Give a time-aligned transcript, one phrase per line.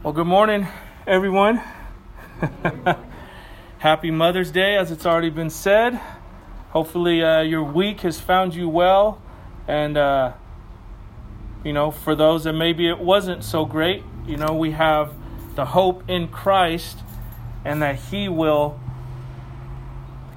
[0.00, 0.68] Well, good morning,
[1.08, 1.60] everyone.
[3.78, 6.00] Happy Mother's Day, as it's already been said.
[6.70, 9.20] Hopefully, uh, your week has found you well.
[9.66, 10.34] And, uh,
[11.64, 15.12] you know, for those that maybe it wasn't so great, you know, we have
[15.56, 16.98] the hope in Christ
[17.64, 18.78] and that He will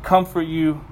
[0.02, 0.84] comfort you,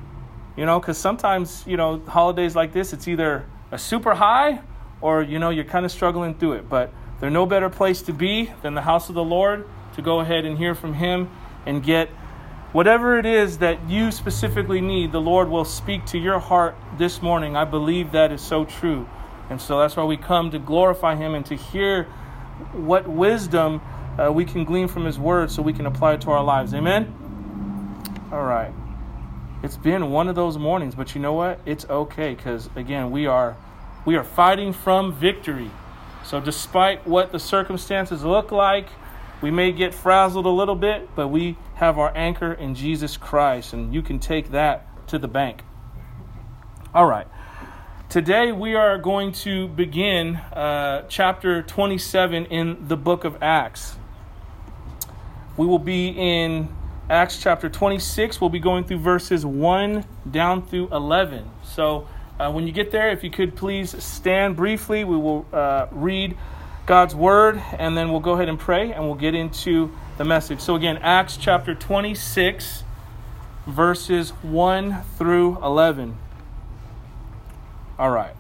[0.56, 4.62] you know, because sometimes, you know, holidays like this, it's either a super high
[5.02, 6.70] or, you know, you're kind of struggling through it.
[6.70, 10.20] But there's no better place to be than the house of the Lord to go
[10.20, 11.30] ahead and hear from Him
[11.66, 12.10] and get
[12.72, 15.12] whatever it is that you specifically need.
[15.12, 17.56] The Lord will speak to your heart this morning.
[17.56, 19.08] I believe that is so true.
[19.50, 22.04] And so that's why we come to glorify Him and to hear
[22.74, 23.82] what wisdom
[24.18, 26.74] uh, we can glean from His Word so we can apply it to our lives.
[26.74, 27.14] Amen?
[28.32, 28.72] All right.
[29.62, 31.60] It's been one of those mornings, but you know what?
[31.66, 33.58] It's okay because, again, we are.
[34.06, 35.70] We are fighting from victory.
[36.24, 38.88] So, despite what the circumstances look like,
[39.42, 43.74] we may get frazzled a little bit, but we have our anchor in Jesus Christ,
[43.74, 45.64] and you can take that to the bank.
[46.94, 47.28] All right.
[48.10, 53.96] Today we are going to begin uh, chapter 27 in the book of Acts.
[55.56, 56.70] We will be in
[57.10, 58.42] Acts chapter 26.
[58.42, 61.50] We'll be going through verses 1 down through 11.
[61.64, 62.08] So,
[62.40, 66.38] uh, when you get there, if you could please stand briefly, we will uh, read
[66.86, 70.62] God's word and then we'll go ahead and pray and we'll get into the message.
[70.62, 72.84] So, again, Acts chapter 26,
[73.68, 76.18] verses 1 through 11.
[78.00, 78.36] All right.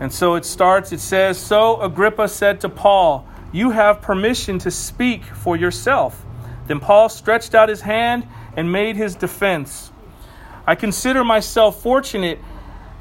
[0.00, 4.70] And so it starts, it says, So Agrippa said to Paul, You have permission to
[4.70, 6.24] speak for yourself.
[6.66, 8.26] Then Paul stretched out his hand
[8.56, 9.92] and made his defense.
[10.66, 12.38] I consider myself fortunate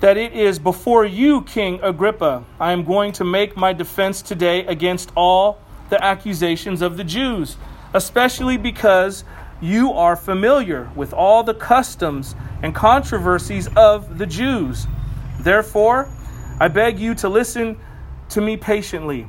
[0.02, 4.66] that it is before you, King Agrippa, I am going to make my defense today
[4.66, 7.56] against all the accusations of the Jews,
[7.94, 9.24] especially because
[9.62, 14.88] you are familiar with all the customs and controversies of the Jews.
[15.40, 16.10] Therefore,
[16.60, 17.80] I beg you to listen
[18.30, 19.28] to me patiently.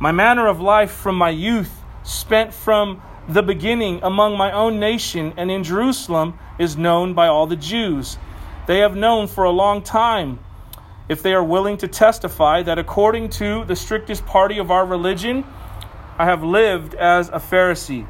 [0.00, 1.70] My manner of life from my youth,
[2.02, 3.00] spent from
[3.34, 8.18] the beginning among my own nation and in Jerusalem, is known by all the Jews.
[8.66, 10.38] They have known for a long time,
[11.08, 15.44] if they are willing to testify, that according to the strictest party of our religion,
[16.18, 18.06] I have lived as a Pharisee.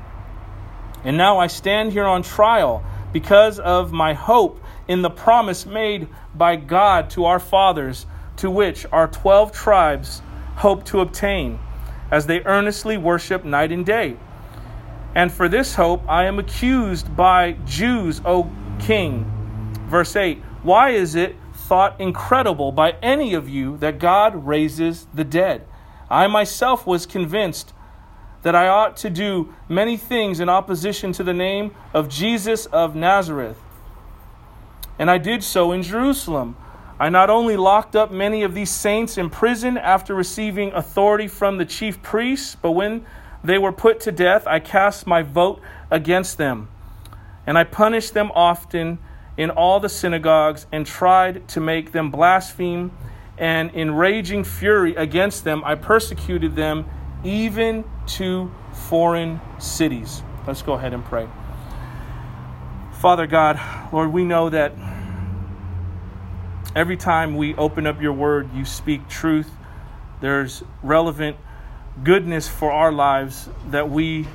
[1.05, 6.09] And now I stand here on trial because of my hope in the promise made
[6.35, 8.07] by God to our fathers,
[8.37, 10.23] to which our twelve tribes
[10.57, 11.59] hope to obtain,
[12.11, 14.17] as they earnestly worship night and day.
[15.15, 19.31] And for this hope I am accused by Jews, O king.
[19.89, 25.25] Verse 8 Why is it thought incredible by any of you that God raises the
[25.25, 25.67] dead?
[26.09, 27.73] I myself was convinced
[28.43, 32.95] that I ought to do many things in opposition to the name of Jesus of
[32.95, 33.59] Nazareth.
[34.99, 36.57] And I did so in Jerusalem.
[36.99, 41.59] I not only locked up many of these saints in prison after receiving authority from
[41.59, 43.07] the chief priests, but when
[43.43, 46.69] they were put to death, I cast my vote against them.
[47.47, 48.99] And I punished them often
[49.37, 52.93] in all the synagogues and tried to make them blaspheme.
[53.39, 56.87] And in raging fury against them, I persecuted them
[57.25, 60.23] even to foreign cities.
[60.47, 61.29] Let's go ahead and pray.
[63.01, 63.59] Father God,
[63.93, 64.75] Lord, we know that
[66.77, 69.51] every time we open up your word, you speak truth.
[70.21, 71.39] There's relevant
[72.03, 74.27] goodness for our lives that we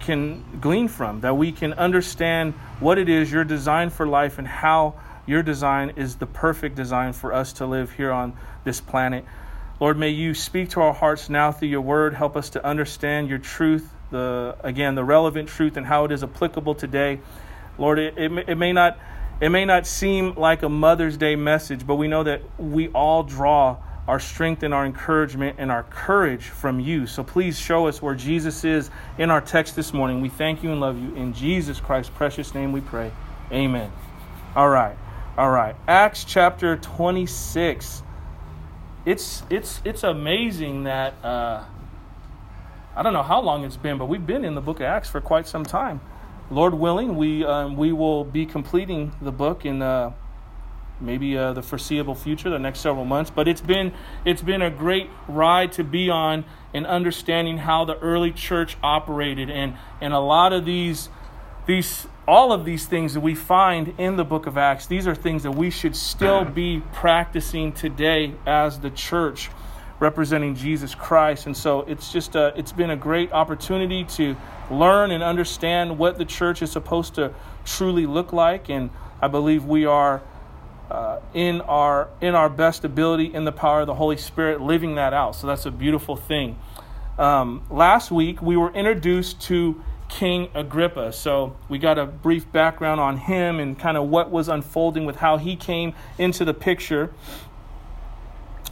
[0.00, 4.46] can glean from, that we can understand what it is your design for life and
[4.46, 4.94] how
[5.26, 8.32] your design is the perfect design for us to live here on
[8.64, 9.24] this planet.
[9.78, 12.14] Lord, may you speak to our hearts now through your word.
[12.14, 16.22] Help us to understand your truth, the again, the relevant truth and how it is
[16.22, 17.20] applicable today.
[17.78, 18.98] Lord, it, it, it may not
[19.40, 23.22] it may not seem like a Mother's Day message, but we know that we all
[23.22, 23.78] draw
[24.10, 27.06] our strength and our encouragement and our courage from you.
[27.06, 30.20] So please show us where Jesus is in our text this morning.
[30.20, 31.14] We thank you and love you.
[31.14, 33.12] In Jesus Christ's precious name we pray.
[33.52, 33.92] Amen.
[34.56, 34.96] All right.
[35.38, 35.76] All right.
[35.86, 38.02] Acts chapter 26.
[39.06, 41.62] It's it's it's amazing that uh,
[42.96, 45.08] I don't know how long it's been, but we've been in the book of Acts
[45.08, 46.00] for quite some time.
[46.50, 50.10] Lord willing, we um, we will be completing the book in uh,
[51.00, 53.30] maybe uh, the foreseeable future, the next several months.
[53.30, 53.92] But it's been
[54.24, 59.50] it's been a great ride to be on in understanding how the early church operated,
[59.50, 61.08] and and a lot of these
[61.66, 64.86] these all of these things that we find in the book of Acts.
[64.86, 69.50] These are things that we should still be practicing today as the church.
[70.00, 71.46] representing Jesus Christ.
[71.46, 74.34] And so it's just a, it's been a great opportunity to
[74.70, 78.68] learn and understand what the church is supposed to truly look like.
[78.70, 80.22] And I believe we are
[80.90, 84.96] uh, in our in our best ability in the power of the Holy Spirit, living
[84.96, 85.36] that out.
[85.36, 86.58] So that's a beautiful thing.
[87.18, 91.12] Um, last week we were introduced to King Agrippa.
[91.12, 95.16] So we got a brief background on him and kind of what was unfolding with
[95.16, 97.12] how he came into the picture.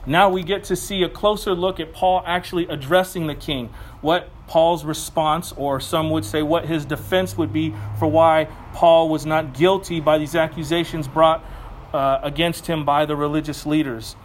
[0.05, 3.69] Now we get to see a closer look at Paul actually addressing the king.
[4.01, 9.11] What Paul's response, or some would say what his defense would be for why Paul
[9.11, 11.45] was not guilty by these accusations brought
[11.93, 14.17] uh, against him by the religious leaders.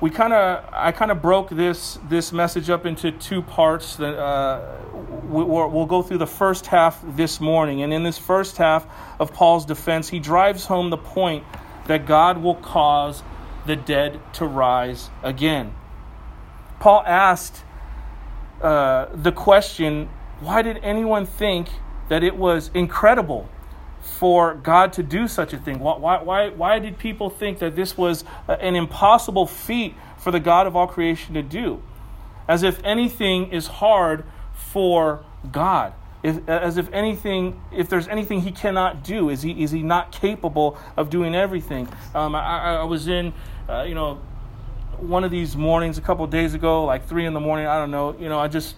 [0.00, 3.96] We kind of, I kind of broke this this message up into two parts.
[3.96, 4.76] That uh,
[5.28, 8.84] we, we'll go through the first half this morning, and in this first half
[9.20, 11.44] of Paul's defense, he drives home the point
[11.86, 13.22] that God will cause
[13.64, 15.72] the dead to rise again.
[16.80, 17.62] Paul asked
[18.60, 20.08] uh, the question
[20.40, 21.68] why did anyone think
[22.08, 23.48] that it was incredible
[24.02, 25.78] for God to do such a thing?
[25.78, 30.66] Why, why, why did people think that this was an impossible feat for the God
[30.66, 31.82] of all creation to do?
[32.48, 38.52] As if anything is hard for God if, as if anything, if there's anything he
[38.52, 41.88] cannot do, is he is he not capable of doing everything?
[42.14, 43.32] Um, I, I, was in,
[43.68, 44.20] uh, you know,
[44.98, 47.66] one of these mornings a couple days ago, like three in the morning.
[47.66, 48.16] I don't know.
[48.18, 48.76] You know, I just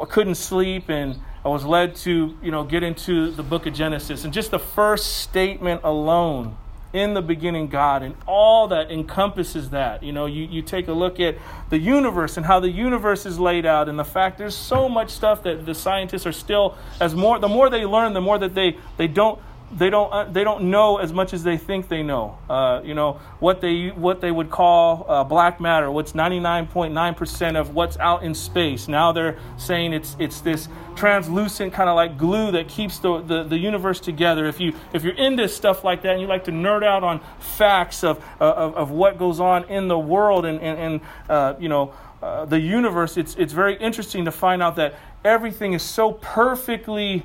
[0.00, 1.18] I couldn't sleep and.
[1.44, 4.24] I was led to, you know, get into the book of Genesis.
[4.24, 6.56] And just the first statement alone
[6.92, 10.02] in the beginning God and all that encompasses that.
[10.02, 11.36] You know, you, you take a look at
[11.70, 15.10] the universe and how the universe is laid out and the fact there's so much
[15.10, 18.54] stuff that the scientists are still as more the more they learn, the more that
[18.54, 19.40] they they don't
[19.74, 22.38] they don't uh, they don't know as much as they think they know.
[22.48, 25.90] Uh, you know what they what they would call uh, black matter.
[25.90, 28.88] What's 99.9 percent of what's out in space.
[28.88, 33.44] Now they're saying it's it's this translucent kind of like glue that keeps the, the,
[33.44, 34.46] the universe together.
[34.46, 37.20] If you if you're into stuff like that and you like to nerd out on
[37.38, 41.54] facts of uh, of, of what goes on in the world and and, and uh,
[41.58, 41.94] you know.
[42.22, 47.24] Uh, the universe, it's, it's very interesting to find out that everything is so perfectly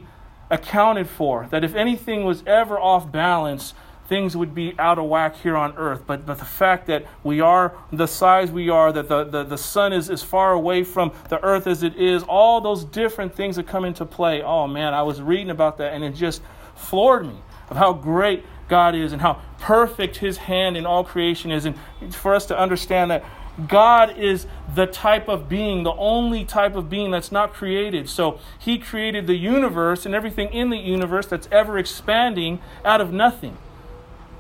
[0.50, 1.48] accounted for.
[1.50, 3.74] That if anything was ever off balance,
[4.08, 6.04] things would be out of whack here on earth.
[6.08, 9.58] But, but the fact that we are the size we are, that the, the, the
[9.58, 13.58] sun is as far away from the earth as it is, all those different things
[13.58, 14.42] that come into play.
[14.42, 16.42] Oh man, I was reading about that and it just
[16.76, 17.40] floored me
[17.70, 21.66] of how great God is and how perfect His hand in all creation is.
[21.66, 21.76] And
[22.14, 23.24] for us to understand that
[23.66, 24.46] God is
[24.76, 28.08] the type of being, the only type of being that's not created.
[28.08, 33.12] So he created the universe and everything in the universe that's ever expanding out of
[33.12, 33.58] nothing.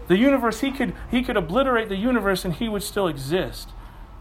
[0.07, 3.69] The universe, he could, he could obliterate the universe and he would still exist.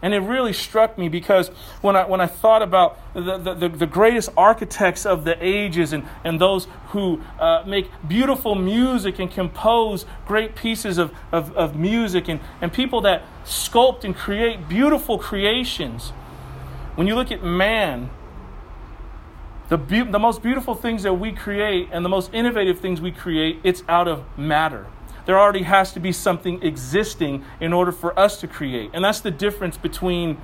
[0.01, 1.49] And it really struck me because
[1.81, 6.05] when I, when I thought about the, the, the greatest architects of the ages and,
[6.23, 12.27] and those who uh, make beautiful music and compose great pieces of, of, of music
[12.27, 16.09] and, and people that sculpt and create beautiful creations,
[16.93, 18.11] when you look at man,
[19.69, 23.11] the, be- the most beautiful things that we create and the most innovative things we
[23.11, 24.85] create, it's out of matter
[25.27, 28.89] there already has to be something existing in order for us to create.
[28.93, 30.41] And that's the difference between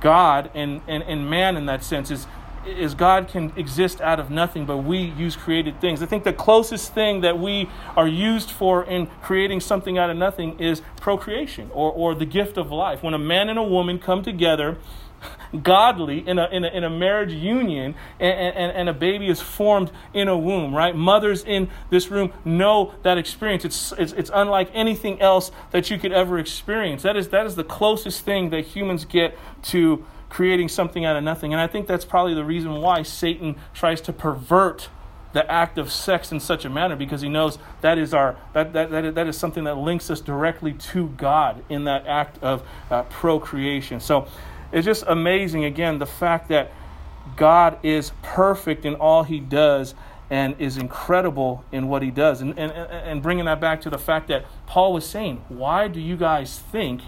[0.00, 2.28] God and, and, and man in that sense is,
[2.64, 6.04] is God can exist out of nothing, but we use created things.
[6.04, 10.16] I think the closest thing that we are used for in creating something out of
[10.16, 13.02] nothing is procreation or, or the gift of life.
[13.02, 14.78] When a man and a woman come together
[15.62, 19.40] godly in a, in a, in a marriage union and, and, and a baby is
[19.40, 20.94] formed in a womb, right?
[20.94, 23.64] Mothers in this room know that experience.
[23.64, 27.02] It's, it's, it's unlike anything else that you could ever experience.
[27.02, 31.24] That is, that is the closest thing that humans get to creating something out of
[31.24, 31.52] nothing.
[31.52, 34.88] And I think that's probably the reason why Satan tries to pervert
[35.32, 38.72] the act of sex in such a manner because he knows that is our that
[38.72, 42.66] that, that, that is something that links us directly to God in that act of
[42.90, 44.00] uh, procreation.
[44.00, 44.26] So
[44.72, 46.72] it's just amazing, again, the fact that
[47.36, 49.94] God is perfect in all he does
[50.30, 52.40] and is incredible in what he does.
[52.40, 56.00] And, and, and bringing that back to the fact that Paul was saying, why do
[56.00, 57.02] you guys think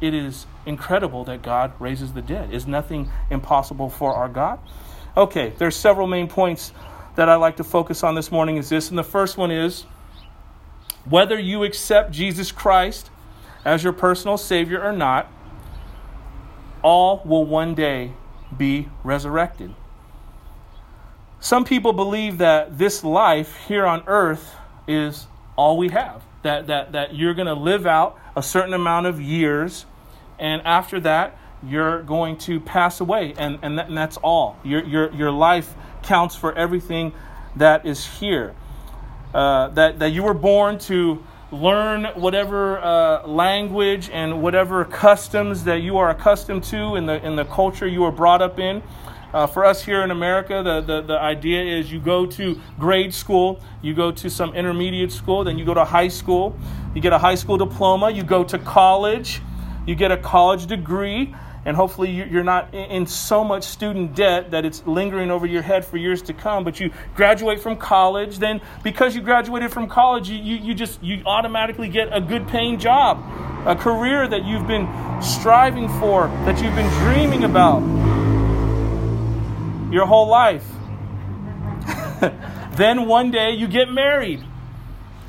[0.00, 2.52] it is incredible that God raises the dead?
[2.52, 4.60] Is nothing impossible for our God?
[5.16, 6.72] Okay, there's several main points
[7.16, 8.90] that I'd like to focus on this morning is this.
[8.90, 9.82] And the first one is
[11.04, 13.10] whether you accept Jesus Christ
[13.64, 15.28] as your personal Savior or not,
[16.82, 18.12] all will one day
[18.56, 19.74] be resurrected.
[21.40, 24.56] Some people believe that this life here on earth
[24.86, 29.06] is all we have, that, that, that you're going to live out a certain amount
[29.06, 29.86] of years
[30.38, 34.56] and after that, you're going to pass away, and, and, that, and that's all.
[34.62, 37.12] Your, your, your life counts for everything
[37.56, 38.54] that is here.
[39.34, 45.80] Uh, that, that you were born to learn whatever uh, language and whatever customs that
[45.80, 48.82] you are accustomed to in the, in the culture you were brought up in.
[49.32, 53.12] Uh, for us here in America, the, the, the idea is you go to grade
[53.12, 56.58] school, you go to some intermediate school, then you go to high school,
[56.94, 59.42] you get a high school diploma, you go to college,
[59.86, 61.34] you get a college degree,
[61.68, 65.84] and hopefully you're not in so much student debt that it's lingering over your head
[65.84, 70.28] for years to come but you graduate from college then because you graduated from college
[70.28, 73.22] you, you, you just you automatically get a good paying job
[73.66, 74.88] a career that you've been
[75.20, 77.80] striving for that you've been dreaming about
[79.92, 80.66] your whole life.
[82.78, 84.44] Then one day you get married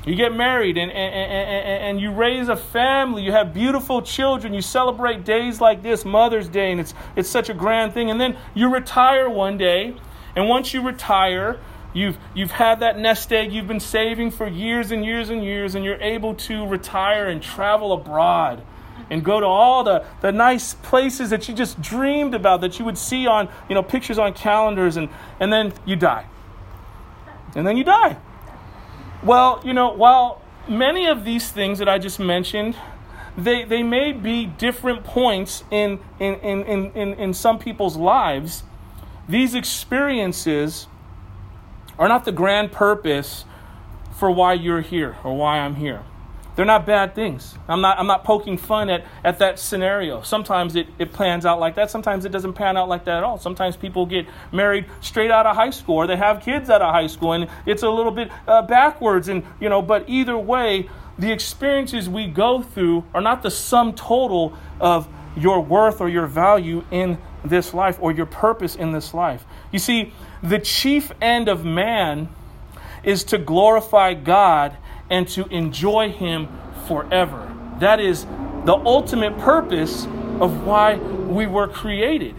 [0.06, 3.22] you get married and, and, and, and, you raise a family.
[3.22, 4.54] You have beautiful children.
[4.54, 8.10] You celebrate days like this, Mother's Day, and it's, it's such a grand thing.
[8.10, 9.94] And then you retire one day.
[10.34, 11.60] And once you retire,
[11.92, 15.74] you've, you've had that nest egg you've been saving for years and years and years,
[15.74, 18.62] and you're able to retire and travel abroad
[19.10, 22.84] and go to all the, the nice places that you just dreamed about that you
[22.84, 25.08] would see on you know pictures on calendars and,
[25.40, 26.26] and then you die
[27.56, 28.16] and then you die
[29.22, 32.76] well, you know, while many of these things that I just mentioned,
[33.36, 38.64] they, they may be different points in, in, in, in, in some people's lives,
[39.28, 40.86] these experiences
[41.98, 43.44] are not the grand purpose
[44.18, 46.02] for why you're here or why I'm here.
[46.60, 47.54] They're not bad things.
[47.68, 50.20] I'm not, I'm not poking fun at, at that scenario.
[50.20, 51.90] Sometimes it, it plans out like that.
[51.90, 53.38] Sometimes it doesn't pan out like that at all.
[53.38, 56.92] Sometimes people get married straight out of high school or they have kids out of
[56.92, 59.28] high school and it's a little bit uh, backwards.
[59.28, 63.94] And, you know, but either way, the experiences we go through are not the sum
[63.94, 69.14] total of your worth or your value in this life or your purpose in this
[69.14, 69.46] life.
[69.72, 70.12] You see,
[70.42, 72.28] the chief end of man
[73.02, 74.76] is to glorify God
[75.10, 76.48] and to enjoy Him
[76.86, 77.52] forever.
[77.80, 78.24] That is
[78.64, 82.34] the ultimate purpose of why we were created,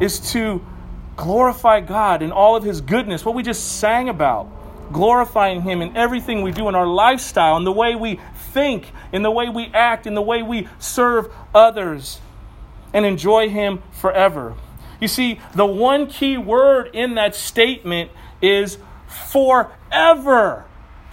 [0.00, 0.64] is to
[1.16, 4.48] glorify God in all of His goodness, what we just sang about,
[4.92, 9.22] glorifying Him in everything we do in our lifestyle, in the way we think, in
[9.22, 12.20] the way we act, in the way we serve others,
[12.92, 14.54] and enjoy Him forever.
[15.00, 20.64] You see, the one key word in that statement is forever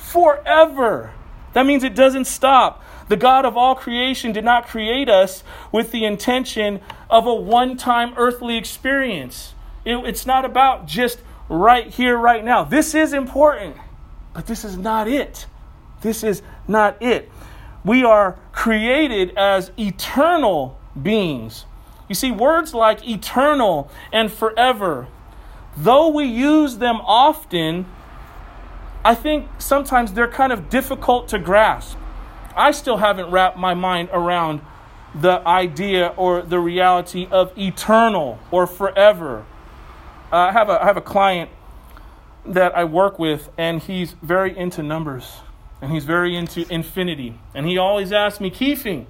[0.01, 1.13] forever.
[1.53, 2.83] That means it doesn't stop.
[3.07, 7.77] The God of all creation did not create us with the intention of a one
[7.77, 9.53] time earthly experience.
[9.85, 12.63] It, it's not about just right here, right now.
[12.63, 13.75] This is important,
[14.33, 15.45] but this is not it.
[16.01, 17.29] This is not it.
[17.83, 21.65] We are created as eternal beings.
[22.07, 25.07] You see, words like eternal and forever,
[25.75, 27.85] though we use them often,
[29.03, 31.97] I think sometimes they're kind of difficult to grasp.
[32.55, 34.61] I still haven't wrapped my mind around
[35.15, 39.45] the idea or the reality of eternal or forever.
[40.31, 41.49] Uh, I, have a, I have a client
[42.45, 45.37] that I work with, and he's very into numbers,
[45.81, 47.39] and he's very into infinity.
[47.53, 49.07] And he always asks me, Keefing,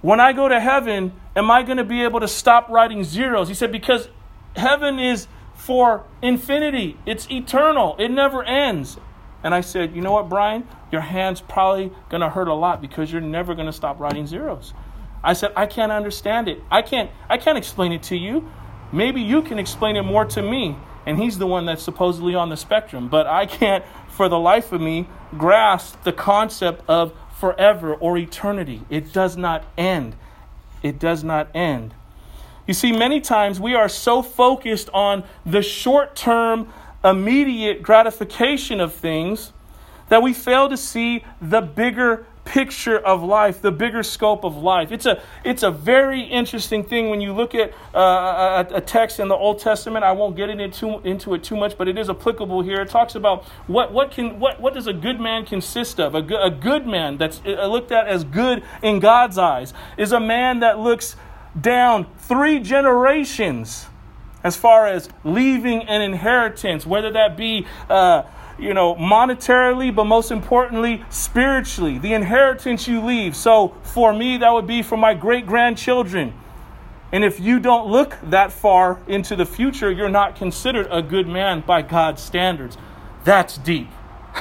[0.00, 3.48] when I go to heaven, am I going to be able to stop writing zeros?
[3.48, 4.08] He said, Because
[4.56, 5.28] heaven is
[5.62, 6.98] for infinity.
[7.06, 7.94] It's eternal.
[7.96, 8.96] It never ends.
[9.44, 10.66] And I said, You know what, Brian?
[10.90, 14.26] Your hand's probably going to hurt a lot because you're never going to stop writing
[14.26, 14.74] zeros.
[15.22, 16.60] I said, I can't understand it.
[16.68, 18.50] I can't, I can't explain it to you.
[18.90, 20.76] Maybe you can explain it more to me.
[21.06, 23.08] And he's the one that's supposedly on the spectrum.
[23.08, 28.82] But I can't, for the life of me, grasp the concept of forever or eternity.
[28.90, 30.16] It does not end.
[30.82, 31.94] It does not end.
[32.66, 36.72] You see, many times we are so focused on the short term,
[37.04, 39.52] immediate gratification of things
[40.08, 44.90] that we fail to see the bigger picture of life, the bigger scope of life.
[44.92, 49.20] It's a, it's a very interesting thing when you look at uh, a, a, text
[49.20, 50.04] in the Old Testament.
[50.04, 52.80] I won't get into, into it too much, but it is applicable here.
[52.80, 56.14] It talks about what, what, can, what, what does a good man consist of?
[56.14, 60.12] A good, a good man that's uh, looked at as good in God's eyes is
[60.12, 61.16] a man that looks
[61.60, 63.86] down three generations
[64.44, 68.22] as far as leaving an inheritance, whether that be, uh,
[68.58, 73.36] you know, monetarily, but most importantly, spiritually, the inheritance you leave.
[73.36, 76.34] So for me, that would be for my great grandchildren.
[77.12, 81.28] And if you don't look that far into the future, you're not considered a good
[81.28, 82.78] man by God's standards.
[83.24, 83.88] That's deep.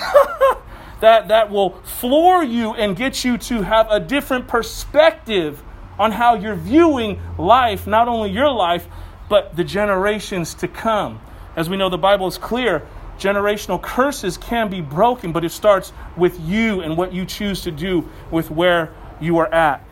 [1.02, 5.62] that, that will floor you and get you to have a different perspective
[6.02, 8.88] on how you're viewing life, not only your life,
[9.30, 11.22] but the generations to come.
[11.56, 12.82] As we know, the Bible is clear
[13.20, 17.70] generational curses can be broken, but it starts with you and what you choose to
[17.70, 19.86] do with where you are at.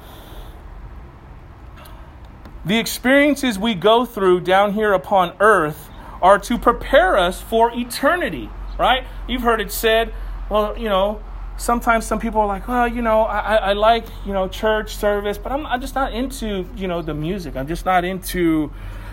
[2.66, 5.90] The experiences we go through down here upon earth
[6.24, 8.50] are to prepare us for eternity,
[8.80, 9.06] right?
[9.28, 10.12] You've heard it said,
[10.50, 11.22] well, you know,
[11.60, 15.38] sometimes some people are like, well, you know, I, I like, you know, church service,
[15.38, 17.56] but I'm, I'm just not into, you know, the music.
[17.56, 18.72] I'm just not into,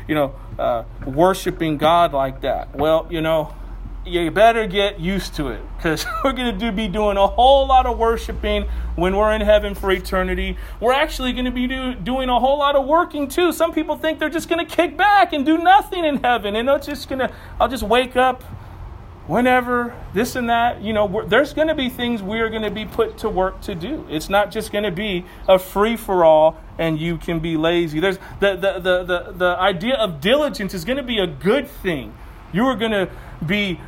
[0.08, 2.74] you know, uh, worshiping God like that.
[2.74, 3.54] Well, you know,
[4.06, 7.66] you better get used to it because we're going to do, be doing a whole
[7.66, 10.56] lot of worshiping when we're in heaven for eternity.
[10.80, 13.52] We're actually going to be do, doing a whole lot of working too.
[13.52, 16.68] Some people think they're just going to kick back and do nothing in heaven, and
[16.68, 17.34] it's just going to.
[17.60, 18.44] I'll just wake up
[19.26, 20.82] whenever this and that.
[20.82, 23.60] You know, there's going to be things we are going to be put to work
[23.62, 24.06] to do.
[24.08, 28.00] It's not just going to be a free for all and you can be lazy.
[28.00, 31.68] There's the the the the, the idea of diligence is going to be a good
[31.68, 32.14] thing.
[32.52, 33.10] You are going to
[33.44, 33.80] be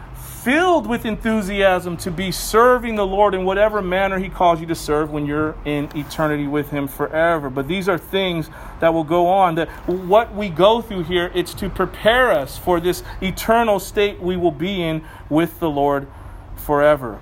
[0.49, 4.75] filled with enthusiasm to be serving the Lord in whatever manner He calls you to
[4.75, 7.51] serve when you're in eternity with Him forever.
[7.51, 8.49] But these are things
[8.81, 9.57] that will go on.
[9.57, 14.39] That what we go through here, it's to prepare us for this eternal state we
[14.39, 16.09] will be in with the Lord
[16.57, 17.21] forever.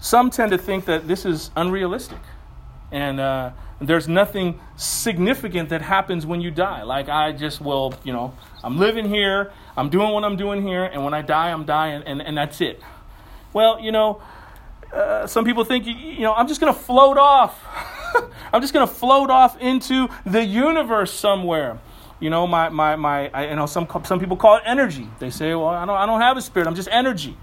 [0.00, 2.18] Some tend to think that this is unrealistic.
[2.90, 6.82] And uh, there's nothing significant that happens when you die.
[6.82, 8.34] Like, I just will, you know,
[8.64, 12.02] I'm living here, I'm doing what I'm doing here, and when I die, I'm dying,
[12.06, 12.80] and, and that's it.
[13.52, 14.22] Well, you know,
[14.92, 17.60] uh, some people think, you know, I'm just going to float off.
[18.52, 21.80] I'm just going to float off into the universe somewhere.
[22.20, 25.08] You know, my, my, my, I, you know, some, some people call it energy.
[25.18, 27.36] They say, well, I don't, I don't have a spirit, I'm just energy.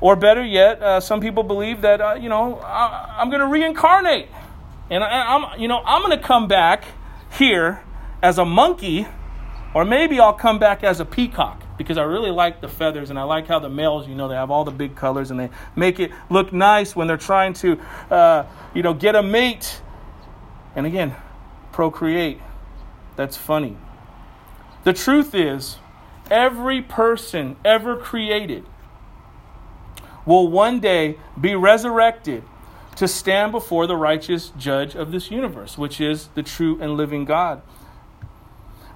[0.00, 3.46] Or better yet, uh, some people believe that, uh, you know, I, I'm going to
[3.46, 4.28] reincarnate.
[4.90, 6.84] And I, am you know, I'm going to come back
[7.32, 7.82] here
[8.22, 9.06] as a monkey,
[9.76, 13.18] or maybe I'll come back as a peacock because I really like the feathers and
[13.18, 15.50] I like how the males, you know, they have all the big colors and they
[15.76, 17.78] make it look nice when they're trying to,
[18.10, 19.82] uh, you know, get a mate.
[20.74, 21.14] And again,
[21.72, 22.40] procreate.
[23.16, 23.76] That's funny.
[24.84, 25.76] The truth is,
[26.30, 28.64] every person ever created
[30.24, 32.44] will one day be resurrected
[32.96, 37.26] to stand before the righteous judge of this universe, which is the true and living
[37.26, 37.60] God.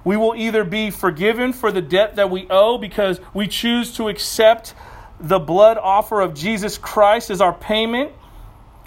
[0.03, 4.07] We will either be forgiven for the debt that we owe because we choose to
[4.07, 4.73] accept
[5.19, 8.11] the blood offer of Jesus Christ as our payment,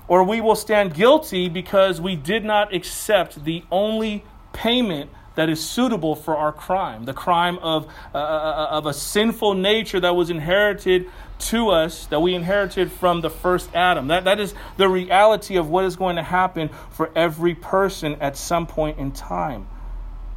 [0.09, 5.65] or we will stand guilty because we did not accept the only payment that is
[5.65, 10.15] suitable for our crime the crime of, uh, uh, uh, of a sinful nature that
[10.15, 14.09] was inherited to us, that we inherited from the first Adam.
[14.09, 18.37] That, that is the reality of what is going to happen for every person at
[18.37, 19.67] some point in time.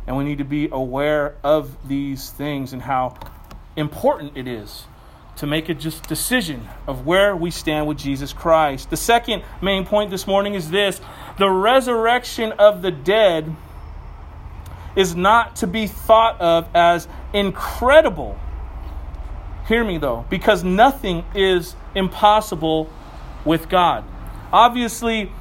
[0.08, 3.18] And we need to be aware of these things and how
[3.76, 4.86] important it is
[5.38, 8.90] to make a just decision of where we stand with Jesus Christ.
[8.90, 11.00] The second main point this morning is this
[11.38, 13.56] the resurrection of the dead
[14.96, 18.38] is not to be thought of as incredible.
[19.68, 22.90] Hear me though, because nothing is impossible
[23.46, 24.04] with God.
[24.52, 25.32] Obviously,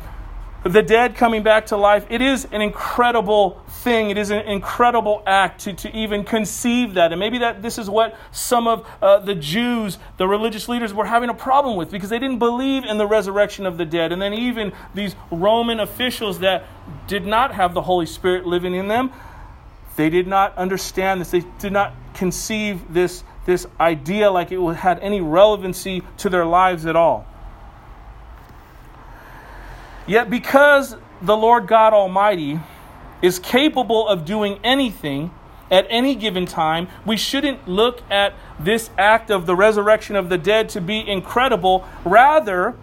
[0.73, 4.11] the dead coming back to life, it is an incredible thing.
[4.11, 7.13] It is an incredible act to, to even conceive that.
[7.13, 11.05] And maybe that this is what some of uh, the Jews, the religious leaders, were
[11.05, 14.13] having a problem with because they didn't believe in the resurrection of the dead.
[14.13, 16.65] And then even these Roman officials that
[17.07, 19.13] did not have the Holy Spirit living in them,
[19.97, 21.31] they did not understand this.
[21.31, 26.87] They did not conceive this, this idea like it had any relevancy to their lives
[26.87, 27.27] at all.
[30.07, 32.61] Yet, because the Lord God Almighty
[33.23, 35.31] is capable of doing anything
[35.71, 40.39] at any given time, we shouldn't look at this act of the resurrection of the
[40.39, 41.85] dead to be incredible.
[42.05, 42.77] Rather,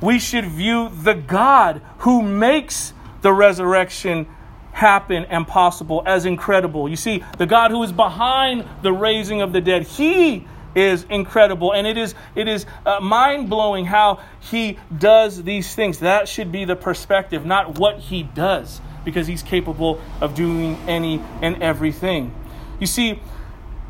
[0.00, 4.26] we should view the God who makes the resurrection
[4.72, 6.88] happen and possible as incredible.
[6.88, 11.72] You see, the God who is behind the raising of the dead, He is incredible.
[11.72, 16.00] And it is it is uh, mind-blowing how he does these things.
[16.00, 21.20] That should be the perspective not what he does because he's capable of doing any
[21.42, 22.34] and everything.
[22.80, 23.20] You see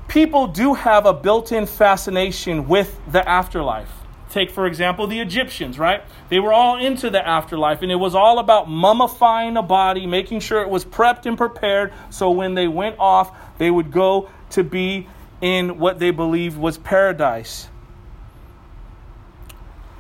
[0.09, 3.91] people do have a built-in fascination with the afterlife.
[4.31, 6.03] Take, for example, the Egyptians, right?
[6.29, 10.41] They were all into the afterlife, and it was all about mummifying a body, making
[10.41, 14.65] sure it was prepped and prepared so when they went off, they would go to
[14.65, 15.07] be
[15.45, 17.69] in what they believed was paradise.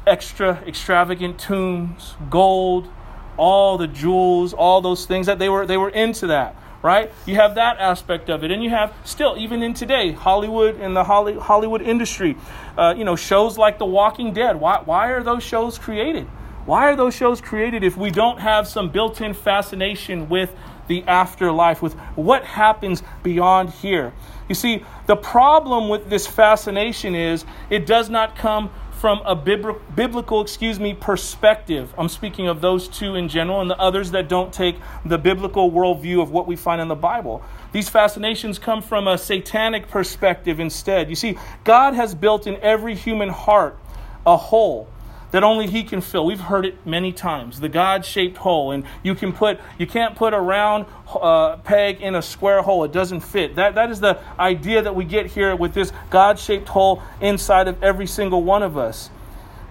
[0.06, 2.88] Extra extravagant tombs, gold,
[3.36, 7.10] all the jewels, all those things that they were they were into that right?
[7.24, 10.94] You have that aspect of it, and you have still even in today Hollywood and
[10.94, 12.36] the Holly, Hollywood industry,
[12.76, 14.60] uh, you know, shows like The Walking Dead.
[14.60, 16.26] Why why are those shows created?
[16.66, 20.54] Why are those shows created if we don't have some built-in fascination with
[20.86, 24.12] the afterlife, with what happens beyond here?
[24.48, 30.40] You see, the problem with this fascination is it does not come from a biblical,
[30.40, 31.92] excuse me, perspective.
[31.98, 35.70] I'm speaking of those two in general and the others that don't take the biblical
[35.70, 37.42] worldview of what we find in the Bible.
[37.72, 41.10] These fascinations come from a satanic perspective instead.
[41.10, 43.78] You see, God has built in every human heart
[44.26, 44.88] a hole
[45.34, 46.26] that only he can fill.
[46.26, 47.58] We've heard it many times.
[47.58, 52.14] The God-shaped hole, and you can put you can't put a round uh, peg in
[52.14, 52.84] a square hole.
[52.84, 53.56] It doesn't fit.
[53.56, 57.82] That that is the idea that we get here with this God-shaped hole inside of
[57.82, 59.10] every single one of us.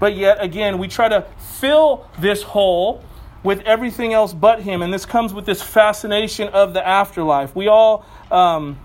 [0.02, 1.26] But yet again, we try to
[1.62, 3.02] fill this hole
[3.41, 7.56] with everything else but him, and this comes with this fascination of the afterlife.
[7.56, 8.78] We all um,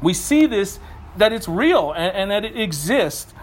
[0.00, 0.78] we see this
[1.18, 3.34] that it's real and, and that it exists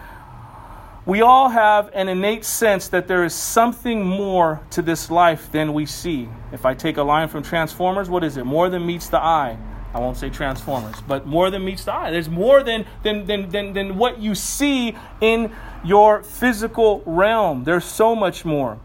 [1.06, 5.72] we all have an innate sense that there is something more to this life than
[5.72, 6.28] we see.
[6.52, 8.44] If I take a line from Transformers, what is it?
[8.44, 9.56] More than meets the eye.
[9.92, 12.10] I won't say Transformers, but more than meets the eye.
[12.10, 17.64] There's more than, than, than, than, than what you see in your physical realm.
[17.64, 18.78] There's so much more.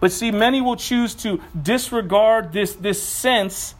[0.00, 3.74] But see, many will choose to disregard this, this sense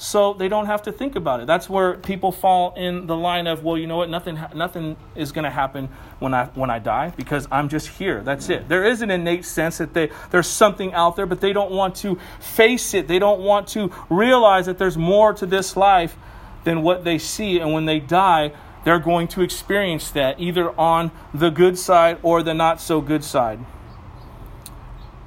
[0.00, 1.48] so they don't have to think about it.
[1.48, 5.32] That's where people fall in the line of, well, you know what, nothing, nothing is
[5.32, 5.88] going to happen
[6.20, 8.22] when I, when I die because I'm just here.
[8.22, 8.68] That's it.
[8.68, 11.96] There is an innate sense that they, there's something out there, but they don't want
[11.96, 13.08] to face it.
[13.08, 16.16] They don't want to realize that there's more to this life
[16.62, 17.58] than what they see.
[17.58, 18.52] And when they die,
[18.84, 23.24] they're going to experience that either on the good side or the not so good
[23.24, 23.58] side.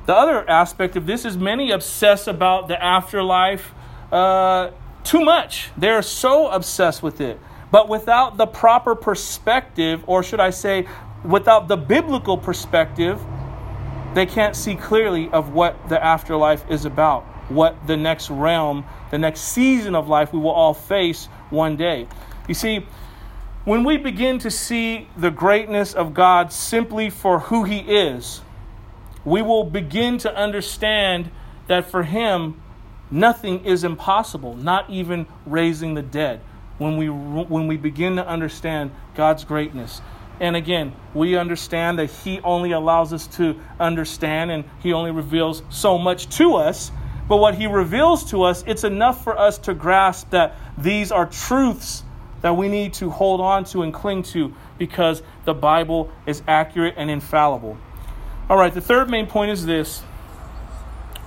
[0.06, 3.74] The other aspect of this is many obsess about the afterlife
[4.12, 4.72] uh,
[5.04, 5.70] too much.
[5.78, 7.40] They're so obsessed with it.
[7.72, 10.88] But without the proper perspective, or should I say,
[11.24, 13.20] without the biblical perspective,
[14.14, 19.18] they can't see clearly of what the afterlife is about, what the next realm, the
[19.18, 22.08] next season of life we will all face one day.
[22.48, 22.86] You see,
[23.64, 28.42] when we begin to see the greatness of God simply for who He is,
[29.24, 31.32] we will begin to understand
[31.68, 32.62] that for Him,
[33.12, 36.40] Nothing is impossible, not even raising the dead,
[36.78, 40.02] when we, when we begin to understand God's greatness.
[40.40, 45.62] And again, we understand that He only allows us to understand and He only reveals
[45.70, 46.92] so much to us.
[47.28, 51.28] But what He reveals to us, it's enough for us to grasp that these are
[51.28, 52.04] truths
[52.42, 56.96] that we need to hold on to and cling to because the Bible is accurate
[56.98, 57.78] and infallible.
[58.50, 60.02] All right, the third main point is this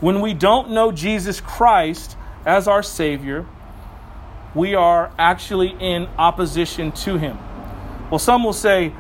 [0.00, 3.46] when we don't know Jesus Christ as our Savior,
[4.54, 7.38] we are actually in opposition to Him.
[8.10, 8.92] Well, some will say,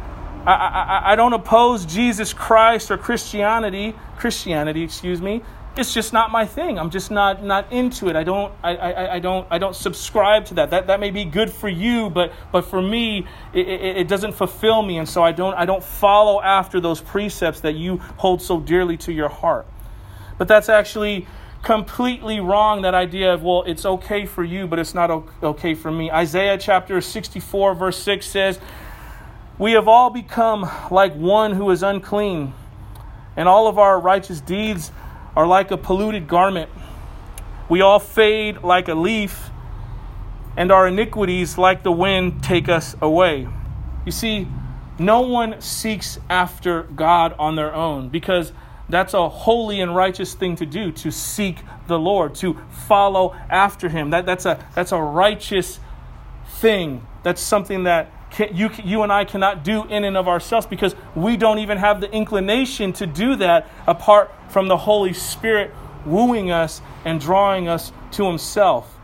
[0.46, 5.42] I, I, I, don't oppose Jesus Christ or Christianity, Christianity, excuse me.
[5.76, 6.78] It's just not my thing.
[6.78, 8.14] I'm just not not into it.
[8.14, 10.70] I don't I, I, I don't I don't subscribe to that.
[10.70, 14.32] That that may be good for you, but but for me, it, it, it doesn't
[14.32, 18.40] fulfill me, and so I don't I don't follow after those precepts that you hold
[18.40, 19.66] so dearly to your heart.
[20.38, 21.26] But that's actually
[21.62, 25.10] completely wrong that idea of, well, it's okay for you, but it's not
[25.42, 26.10] okay for me.
[26.10, 28.60] Isaiah chapter 64, verse 6 says,
[29.58, 32.52] We have all become like one who is unclean,
[33.36, 34.92] and all of our righteous deeds
[35.34, 36.70] are like a polluted garment.
[37.68, 39.50] We all fade like a leaf,
[40.56, 43.48] and our iniquities, like the wind, take us away.
[44.04, 44.46] You see,
[44.98, 48.52] no one seeks after God on their own because
[48.88, 53.88] that's a holy and righteous thing to do, to seek the Lord, to follow after
[53.88, 54.10] Him.
[54.10, 55.80] That, that's, a, that's a righteous
[56.46, 57.06] thing.
[57.22, 60.94] That's something that can, you, you and I cannot do in and of ourselves because
[61.14, 65.70] we don't even have the inclination to do that apart from the Holy Spirit
[66.04, 68.98] wooing us and drawing us to Himself.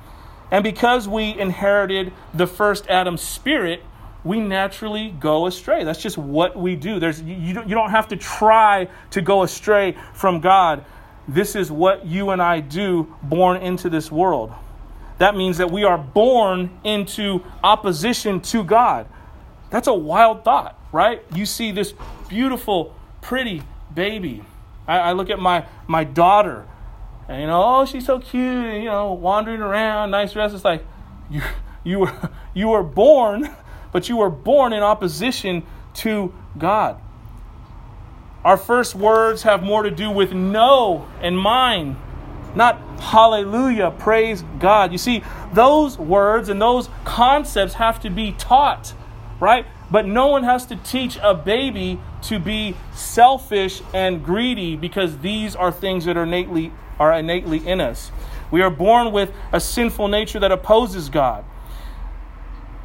[0.51, 3.83] And because we inherited the first Adam's spirit,
[4.25, 5.85] we naturally go astray.
[5.85, 7.01] That's just what we do.
[7.01, 10.85] There's, you, you don't have to try to go astray from God.
[11.27, 14.53] This is what you and I do born into this world.
[15.19, 19.07] That means that we are born into opposition to God.
[19.71, 21.23] That's a wild thought, right?
[21.35, 21.95] You see this
[22.29, 23.63] beautiful, pretty
[23.95, 24.43] baby.
[24.87, 26.67] I, I look at my, my daughter,
[27.29, 30.53] and you know, oh, she's so cute, and, you know, wandering around, nice dress.
[30.53, 30.85] It's like,
[31.31, 31.43] you,
[31.85, 33.51] you, were, you were born
[33.93, 37.01] but you were born in opposition to God.
[38.45, 41.97] Our first words have more to do with no and mine,
[42.55, 44.93] not hallelujah, praise God.
[44.93, 45.23] You see,
[45.53, 48.95] those words and those concepts have to be taught,
[49.41, 49.67] right?
[49.91, 55.55] But no one has to teach a baby to be selfish and greedy because these
[55.57, 58.13] are things that are innately are innately in us.
[58.51, 61.45] We are born with a sinful nature that opposes God.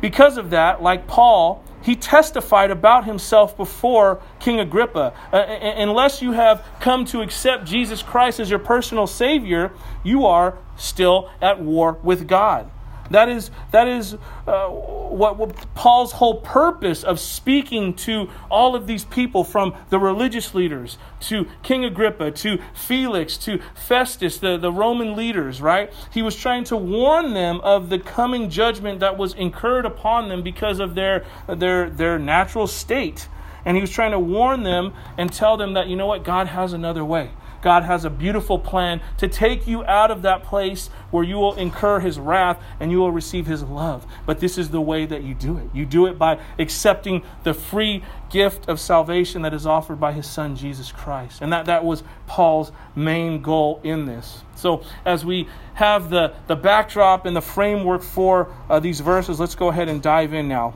[0.02, 5.14] Because of that, like Paul, he testified about himself before King Agrippa.
[5.32, 9.72] Uh, unless you have come to accept Jesus Christ as your personal Savior,
[10.04, 12.70] you are still at war with God.
[13.12, 14.16] That is, that is
[14.48, 20.00] uh, what, what, Paul's whole purpose of speaking to all of these people from the
[20.00, 25.94] religious leaders to King Agrippa to Felix to Festus, the, the Roman leaders, right?
[26.12, 30.42] He was trying to warn them of the coming judgment that was incurred upon them
[30.42, 33.28] because of their, their, their natural state.
[33.66, 36.48] And he was trying to warn them and tell them that, you know what, God
[36.48, 37.32] has another way.
[37.66, 41.56] God has a beautiful plan to take you out of that place where you will
[41.56, 44.06] incur his wrath and you will receive his love.
[44.28, 45.72] But this is the way that you do it.
[45.74, 50.28] You do it by accepting the free gift of salvation that is offered by his
[50.28, 51.42] son Jesus Christ.
[51.42, 54.44] And that, that was Paul's main goal in this.
[54.54, 59.56] So as we have the, the backdrop and the framework for uh, these verses, let's
[59.56, 60.76] go ahead and dive in now.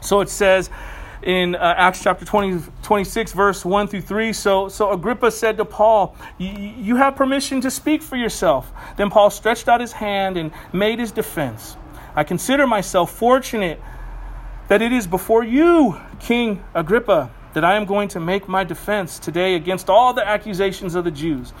[0.00, 0.70] So it says,
[1.24, 4.32] in uh, Acts chapter 20, 26, verse 1 through 3.
[4.32, 8.70] So, so Agrippa said to Paul, You have permission to speak for yourself.
[8.96, 11.76] Then Paul stretched out his hand and made his defense.
[12.14, 13.80] I consider myself fortunate
[14.68, 19.18] that it is before you, King Agrippa, that I am going to make my defense
[19.18, 21.52] today against all the accusations of the Jews,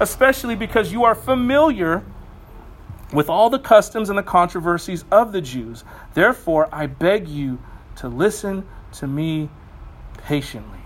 [0.00, 2.02] especially because you are familiar
[3.12, 5.84] with all the customs and the controversies of the Jews.
[6.14, 7.60] Therefore, I beg you
[7.96, 9.48] to listen to me
[10.24, 10.78] patiently.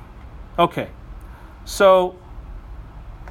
[0.58, 0.88] Okay,
[1.64, 2.16] so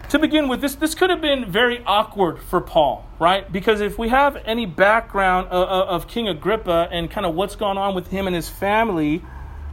[0.09, 3.51] to begin with, this, this could have been very awkward for Paul, right?
[3.51, 7.77] Because if we have any background of, of King Agrippa and kind of what's gone
[7.77, 9.23] on with him and his family,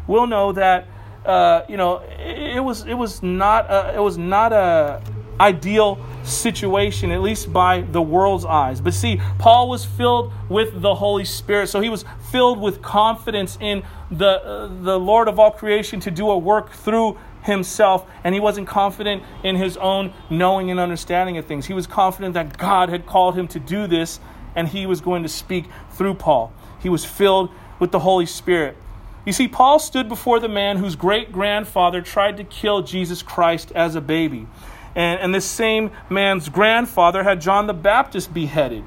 [0.06, 0.86] we'll know that
[1.26, 5.02] uh, you know it, it, was it was not a, it was not a
[5.42, 8.81] ideal situation, at least by the world's eyes.
[8.81, 13.59] But see, Paul was filled with the Holy Spirit, so he was filled with confidence
[13.61, 18.35] in the, uh, the Lord of all creation to do a work through himself, and
[18.35, 21.66] he wasn't confident in his own knowing and understanding of things.
[21.66, 24.20] He was confident that God had called him to do this,
[24.55, 26.52] and he was going to speak through Paul.
[26.81, 27.50] He was filled
[27.81, 28.76] with the Holy Spirit.
[29.24, 33.72] You see, Paul stood before the man whose great grandfather tried to kill Jesus Christ
[33.72, 34.46] as a baby.
[34.94, 38.85] And, and this same man's grandfather had John the Baptist beheaded.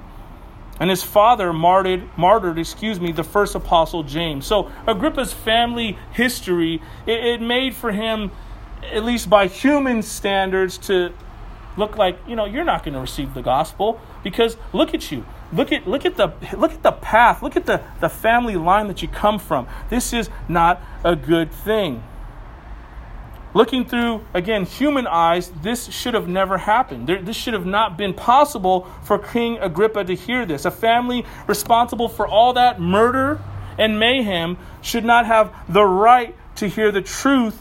[0.80, 4.46] And his father martyred, martyred, excuse me, the first apostle James.
[4.46, 8.32] So Agrippa's family history, it, it made for him,
[8.92, 11.14] at least by human standards, to
[11.78, 15.26] look like, you know, you're not going to receive the gospel because look at you.
[15.54, 17.44] Look at look at the look at the path.
[17.44, 19.68] Look at the, the family line that you come from.
[19.90, 22.04] This is not a good thing.
[23.56, 27.08] Looking through, again, human eyes, this should have never happened.
[27.08, 30.66] There, this should have not been possible for King Agrippa to hear this.
[30.66, 33.40] A family responsible for all that murder
[33.78, 37.58] and mayhem should not have the right to hear the truth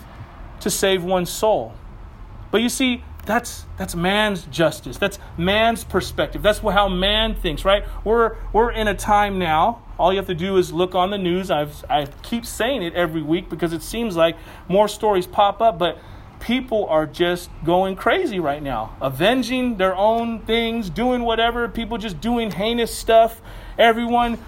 [0.60, 1.74] to save one's soul.
[2.50, 4.98] But you see, that's that's man's justice.
[4.98, 6.42] That's man's perspective.
[6.42, 7.84] That's how man thinks, right?
[8.04, 11.18] We're we're in a time now all you have to do is look on the
[11.18, 11.50] news.
[11.50, 14.36] I've, I keep saying it every week because it seems like
[14.68, 15.98] more stories pop up, but
[16.40, 22.20] people are just going crazy right now, avenging their own things, doing whatever, people just
[22.20, 23.40] doing heinous stuff.
[23.78, 24.38] Everyone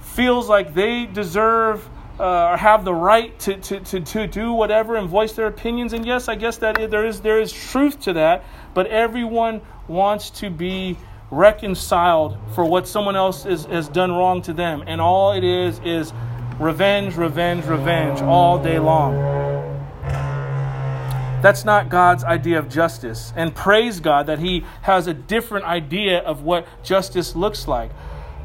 [0.00, 4.96] feels like they deserve uh, or have the right to, to, to, to do whatever
[4.96, 5.92] and voice their opinions.
[5.92, 10.30] And yes, I guess that there is, there is truth to that, but everyone wants
[10.30, 10.96] to be
[11.30, 14.82] reconciled for what someone else is, has done wrong to them.
[14.86, 16.12] And all it is is
[16.58, 19.14] revenge, revenge, revenge all day long.
[21.42, 23.32] That's not God's idea of justice.
[23.36, 27.90] And praise God that He has a different idea of what justice looks like.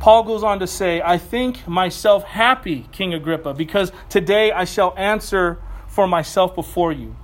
[0.02, 4.96] Paul goes on to say, I think myself happy, King Agrippa, because today I shall
[4.98, 7.16] answer for myself before you.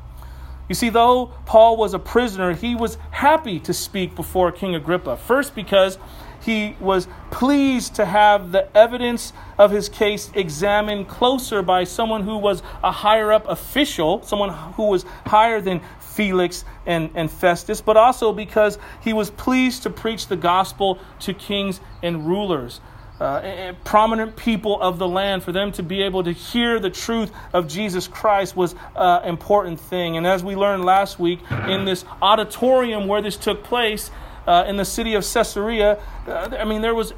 [0.70, 5.18] You see, though Paul was a prisoner, he was happy to speak before King Agrippa.
[5.18, 5.98] First, because
[6.48, 12.38] he was pleased to have the evidence of his case examined closer by someone who
[12.38, 17.98] was a higher up official, someone who was higher than Felix and, and Festus, but
[17.98, 22.82] also because he was pleased to preach the gospel to kings and rulers.
[23.20, 27.32] uh, prominent people of the land, for them to be able to hear the truth
[27.54, 30.18] of Jesus Christ was an important thing.
[30.18, 34.12] And as we learned last week in this auditorium where this took place
[34.48, 37.14] uh, in the city of Caesarea, uh, I mean, there was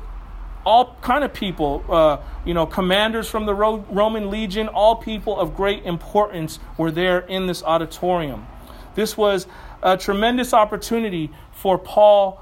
[0.66, 5.40] all kind of people, uh, you know, commanders from the Ro- Roman legion, all people
[5.40, 8.46] of great importance were there in this auditorium.
[8.96, 9.48] This was
[9.82, 12.42] a tremendous opportunity for Paul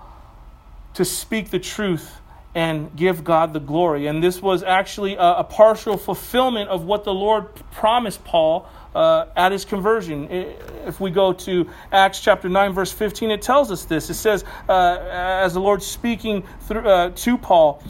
[0.95, 2.19] to speak the truth
[2.55, 4.07] and give God the glory.
[4.07, 8.67] And this was actually a, a partial fulfillment of what the Lord promised Paul
[8.97, 10.27] uh, at his conversion.
[10.87, 14.09] If we go to Acts chapter 9, verse 15, it tells us this.
[14.09, 17.83] It says, uh, as the Lord speaking through, uh, to Paul,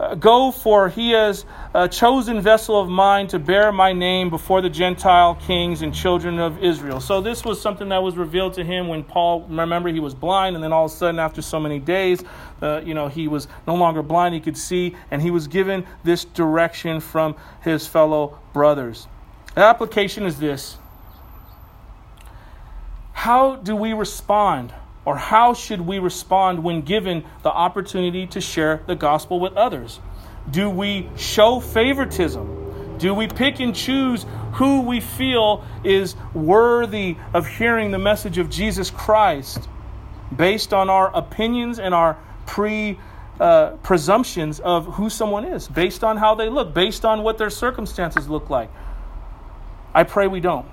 [0.00, 4.60] uh, Go, for he is a chosen vessel of mine to bear my name before
[4.60, 7.00] the Gentile kings and children of Israel.
[7.00, 10.56] So, this was something that was revealed to him when Paul, remember, he was blind,
[10.56, 12.24] and then all of a sudden, after so many days,
[12.60, 15.86] uh, you know, he was no longer blind, he could see, and he was given
[16.02, 19.06] this direction from his fellow brothers.
[19.54, 20.78] The application is this
[23.12, 24.72] How do we respond
[25.04, 29.98] or how should we respond when given the opportunity to share the gospel with others?
[30.50, 32.98] Do we show favoritism?
[32.98, 38.50] Do we pick and choose who we feel is worthy of hearing the message of
[38.50, 39.68] Jesus Christ
[40.36, 42.98] based on our opinions and our pre
[43.40, 47.48] uh, presumptions of who someone is, based on how they look, based on what their
[47.48, 48.70] circumstances look like?
[49.94, 50.66] I pray we don't.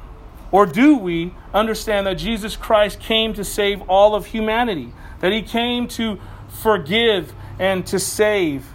[0.52, 4.94] Or do we understand that Jesus Christ came to save all of humanity?
[5.20, 6.20] That he came to
[6.62, 8.66] forgive and to save?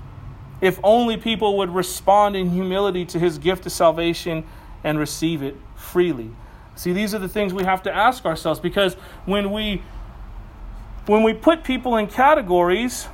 [0.60, 4.44] If only people would respond in humility to his gift of salvation
[4.84, 6.30] and receive it freely.
[6.74, 9.82] See, these are the things we have to ask ourselves because when we
[11.06, 13.08] when we put people in categories,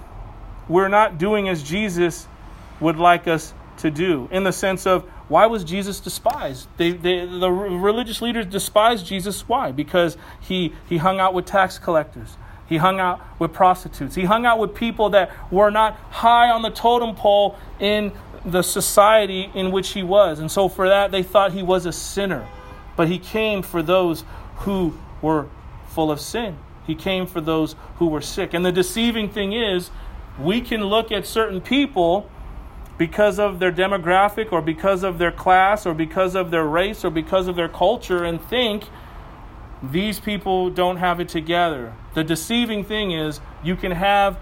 [0.69, 2.29] we're not doing as Jesus
[2.81, 6.69] would like us to do in the sense of why was Jesus despised?
[6.79, 9.47] They, they, the religious leaders despised Jesus.
[9.47, 9.73] Why?
[9.73, 12.37] Because he, he hung out with tax collectors.
[12.67, 14.15] He hung out with prostitutes.
[14.15, 18.13] He hung out with people that were not high on the totem pole in
[18.45, 20.39] the society in which he was.
[20.39, 22.47] And so for that, they thought he was a sinner.
[22.97, 24.25] But he came for those
[24.57, 25.47] who were
[25.89, 26.59] full of sin.
[26.87, 28.55] He came for those who were sick.
[28.55, 29.91] And the deceiving thing is,
[30.39, 32.31] we can look at certain people
[32.99, 37.11] because of their demographic or because of their class or because of their race or
[37.11, 38.85] because of their culture and think
[39.83, 41.95] these people don't have it together.
[42.15, 44.39] The deceiving thing is you can have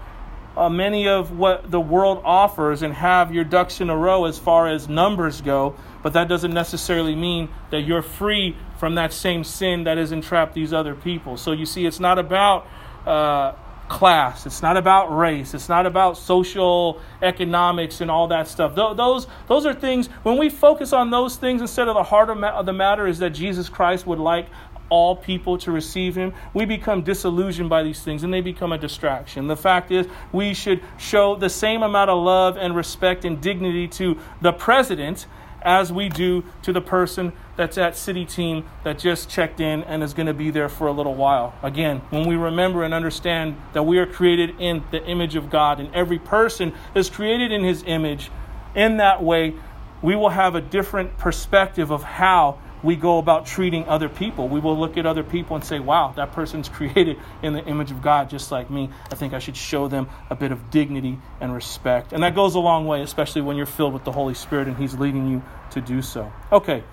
[0.57, 4.39] uh, many of what the world offers and have your ducks in a row as
[4.39, 9.43] far as numbers go, but that doesn't necessarily mean that you're free from that same
[9.43, 11.37] sin that has entrapped these other people.
[11.37, 12.65] So you see, it's not about.
[13.05, 13.53] Uh,
[13.87, 14.45] class.
[14.45, 15.53] It's not about race.
[15.53, 18.75] It's not about social economics and all that stuff.
[18.75, 22.65] Those, those are things, when we focus on those things instead of the heart of
[22.65, 24.47] the matter is that Jesus Christ would like
[24.89, 28.77] all people to receive him, we become disillusioned by these things and they become a
[28.77, 29.47] distraction.
[29.47, 33.87] The fact is, we should show the same amount of love and respect and dignity
[33.89, 35.25] to the president
[35.61, 40.03] as we do to the person that's at city team that just checked in and
[40.03, 41.53] is going to be there for a little while.
[41.63, 45.79] Again, when we remember and understand that we are created in the image of God
[45.79, 48.31] and every person is created in his image,
[48.75, 49.55] in that way,
[50.01, 54.47] we will have a different perspective of how we go about treating other people.
[54.47, 57.91] We will look at other people and say, wow, that person's created in the image
[57.91, 58.89] of God just like me.
[59.11, 62.13] I think I should show them a bit of dignity and respect.
[62.13, 64.77] And that goes a long way, especially when you're filled with the Holy Spirit and
[64.77, 65.41] He's leading you
[65.71, 66.31] to do so.
[66.51, 66.83] Okay,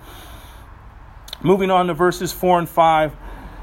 [1.41, 3.13] moving on to verses 4 and 5.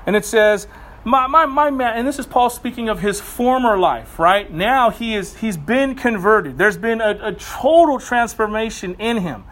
[0.07, 0.67] And it says,
[1.05, 4.51] my, my, my man, and this is Paul speaking of his former life, right?
[4.53, 6.59] Now he is, he's been converted.
[6.59, 9.45] There's been a, a total transformation in him.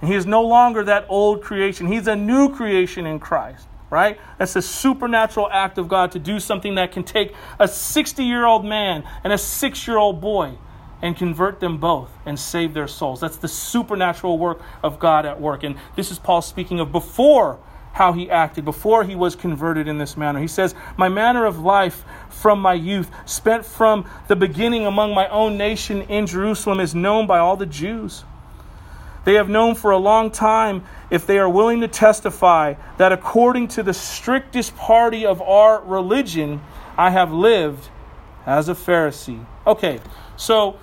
[0.00, 1.86] And he is no longer that old creation.
[1.86, 4.18] He's a new creation in Christ, right?
[4.38, 8.44] That's a supernatural act of God to do something that can take a 60 year
[8.44, 10.56] old man and a six year old boy
[11.02, 13.20] and convert them both and save their souls.
[13.20, 15.64] That's the supernatural work of God at work.
[15.64, 17.58] And this is Paul speaking of before
[17.92, 20.40] how he acted, before he was converted in this manner.
[20.40, 25.28] He says, My manner of life from my youth, spent from the beginning among my
[25.28, 28.24] own nation in Jerusalem, is known by all the Jews.
[29.24, 33.68] They have known for a long time, if they are willing to testify, that according
[33.68, 36.60] to the strictest party of our religion,
[36.96, 37.88] I have lived
[38.46, 39.44] as a Pharisee.
[39.66, 40.00] Okay,
[40.36, 40.76] so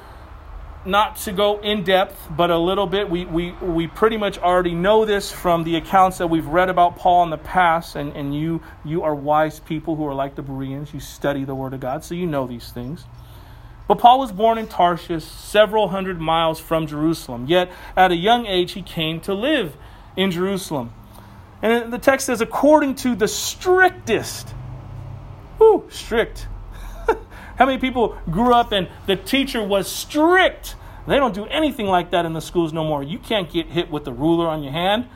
[0.85, 3.09] not to go in depth, but a little bit.
[3.09, 6.95] We, we, we pretty much already know this from the accounts that we've read about
[6.95, 10.41] Paul in the past, and, and you, you are wise people who are like the
[10.41, 10.93] Bereans.
[10.93, 13.05] You study the Word of God, so you know these things.
[13.87, 17.47] But Paul was born in Tarshish, several hundred miles from Jerusalem.
[17.47, 19.75] Yet at a young age, he came to live
[20.15, 20.93] in Jerusalem.
[21.61, 24.53] And the text says, according to the strictest,
[25.57, 26.47] whoo, strict.
[27.59, 30.77] How many people grew up and the teacher was strict?
[31.05, 33.03] They don't do anything like that in the schools no more.
[33.03, 35.09] You can't get hit with a ruler on your hand.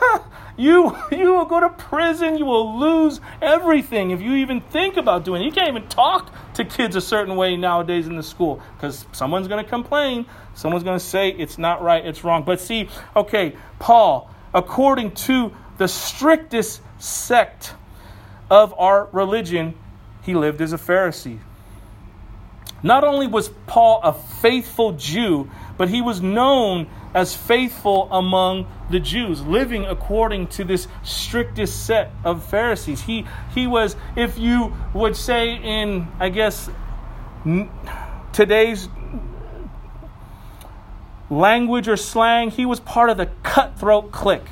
[0.56, 2.38] you you will go to prison.
[2.38, 5.46] You will lose everything if you even think about doing it.
[5.46, 9.48] You can't even talk to kids a certain way nowadays in the school because someone's
[9.48, 10.24] going to complain.
[10.54, 12.44] Someone's going to say it's not right, it's wrong.
[12.44, 17.74] But see, okay, Paul, according to the strictest sect
[18.48, 19.74] of our religion,
[20.22, 21.40] he lived as a Pharisee.
[22.82, 29.00] Not only was Paul a faithful Jew, but he was known as faithful among the
[29.00, 33.02] Jews, living according to this strictest set of Pharisees.
[33.02, 36.70] He, he was, if you would say in, I guess,
[38.32, 38.88] today's
[41.30, 44.46] language or slang, he was part of the cutthroat clique.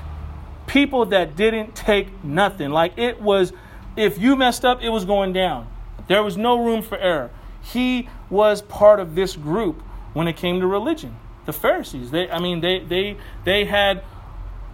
[0.67, 2.71] People that didn't take nothing.
[2.71, 3.53] Like it was,
[3.97, 5.69] if you messed up, it was going down.
[6.09, 7.31] There was no room for error.
[7.73, 11.17] He was part of this group when it came to religion.
[11.47, 14.03] The Pharisees, they, I mean, they, they, they had,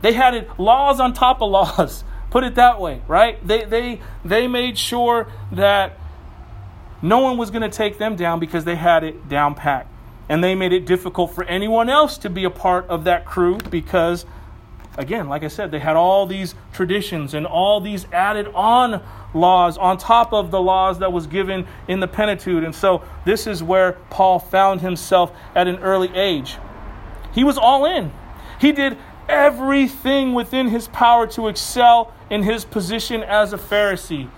[0.01, 2.05] they had it, laws on top of laws.
[2.31, 3.47] Put it that way, right?
[3.47, 5.99] They, they, they made sure that
[7.03, 9.91] no one was going to take them down because they had it down packed.
[10.29, 13.59] And they made it difficult for anyone else to be a part of that crew
[13.59, 14.25] because,
[14.97, 19.03] again, like I said, they had all these traditions and all these added on
[19.35, 22.65] laws on top of the laws that was given in the Pentateuch.
[22.65, 26.57] And so this is where Paul found himself at an early age.
[27.33, 28.13] He was all in.
[28.61, 34.29] He did everything within his power to excel in his position as a Pharisee.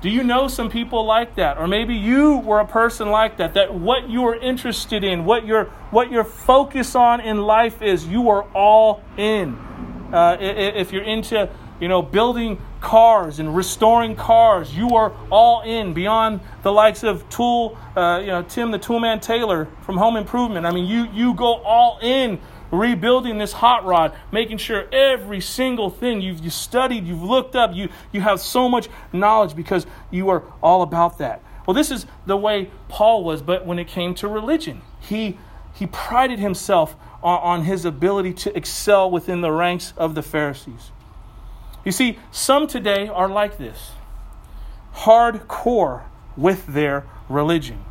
[0.00, 1.58] Do you know some people like that?
[1.58, 5.46] Or maybe you were a person like that, that what you are interested in, what
[5.46, 9.54] your, what your focus on in life is, you are all in.
[10.12, 11.48] Uh, if you're into
[11.80, 14.74] you know, building cars and restoring cars.
[14.74, 19.20] You are all in beyond the likes of Tool, uh, you know, Tim the Toolman
[19.20, 20.66] Taylor from Home Improvement.
[20.66, 25.90] I mean, you you go all in rebuilding this hot rod, making sure every single
[25.90, 30.28] thing you've you studied, you've looked up, you you have so much knowledge because you
[30.28, 31.42] are all about that.
[31.66, 35.38] Well, this is the way Paul was, but when it came to religion, he
[35.74, 40.92] he prided himself on, on his ability to excel within the ranks of the Pharisees.
[41.86, 43.92] You see, some today are like this
[44.92, 46.02] hardcore
[46.36, 47.84] with their religion,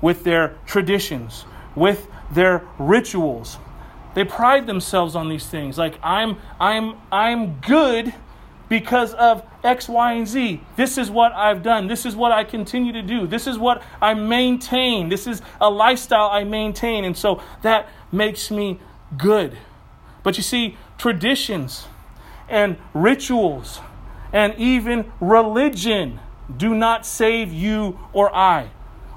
[0.00, 3.58] with their traditions, with their rituals.
[4.14, 5.76] They pride themselves on these things.
[5.76, 8.14] Like I'm I'm I'm good
[8.68, 10.60] because of X, Y, and Z.
[10.76, 11.88] This is what I've done.
[11.88, 13.26] This is what I continue to do.
[13.26, 15.08] This is what I maintain.
[15.08, 17.04] This is a lifestyle I maintain.
[17.04, 18.78] And so that makes me
[19.18, 19.58] good.
[20.22, 21.88] But you see, traditions
[22.52, 23.80] and rituals
[24.32, 26.20] and even religion
[26.56, 28.70] do not save you or I.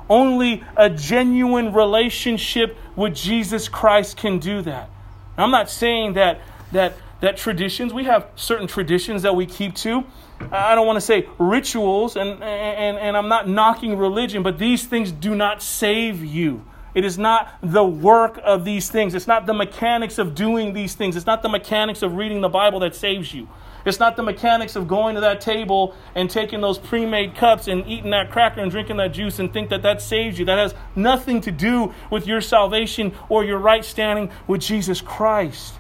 [0.10, 4.90] Only a genuine relationship with Jesus Christ can do that.
[5.38, 10.04] I'm not saying that that that traditions, we have certain traditions that we keep to.
[10.52, 14.86] I don't want to say rituals, and, and, and I'm not knocking religion, but these
[14.86, 16.66] things do not save you.
[16.96, 19.14] It is not the work of these things.
[19.14, 21.18] It's not the mechanics of doing these things.
[21.18, 23.50] It's not the mechanics of reading the Bible that saves you.
[23.86, 27.68] It's not the mechanics of going to that table and taking those pre made cups
[27.68, 30.46] and eating that cracker and drinking that juice and think that that saves you.
[30.46, 35.76] That has nothing to do with your salvation or your right standing with Jesus Christ.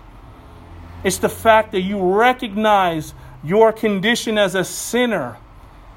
[1.03, 3.13] It's the fact that you recognize
[3.43, 5.38] your condition as a sinner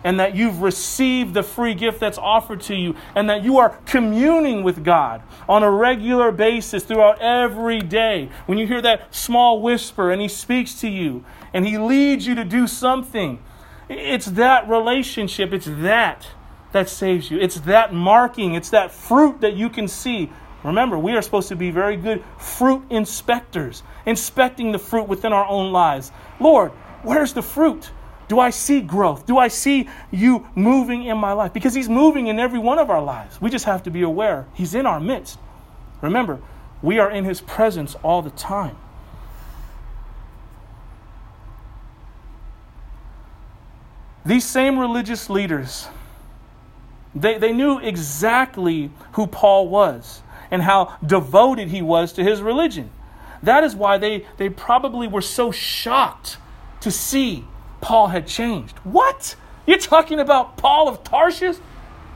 [0.05, 3.71] and that you've received the free gift that's offered to you, and that you are
[3.87, 8.31] communing with God on a regular basis throughout every day.
[8.47, 12.35] When you hear that small whisper and He speaks to you and He leads you
[12.35, 13.43] to do something,
[13.89, 16.29] it's that relationship, it's that
[16.73, 17.39] that saves you.
[17.39, 20.31] It's that marking, it's that fruit that you can see.
[20.65, 25.47] Remember, we are supposed to be very good fruit inspectors, inspecting the fruit within our
[25.47, 26.13] own lives.
[26.41, 26.73] Lord,
[27.03, 27.91] where's the fruit?
[28.29, 29.27] Do I see growth?
[29.27, 31.53] Do I see you moving in my life?
[31.53, 33.41] Because He's moving in every one of our lives.
[33.41, 34.47] We just have to be aware.
[34.55, 35.39] He's in our midst.
[36.03, 36.41] Remember,
[36.83, 38.77] we are in His presence all the time.
[44.27, 45.89] These same religious leaders,
[47.15, 50.21] they, they knew exactly who Paul was
[50.51, 52.91] and how devoted he was to his religion.
[53.43, 56.37] That is why they, they probably were so shocked
[56.81, 57.47] to see
[57.81, 58.79] Paul had changed.
[58.79, 59.37] What?
[59.67, 61.57] You're talking about Paul of Tarshish?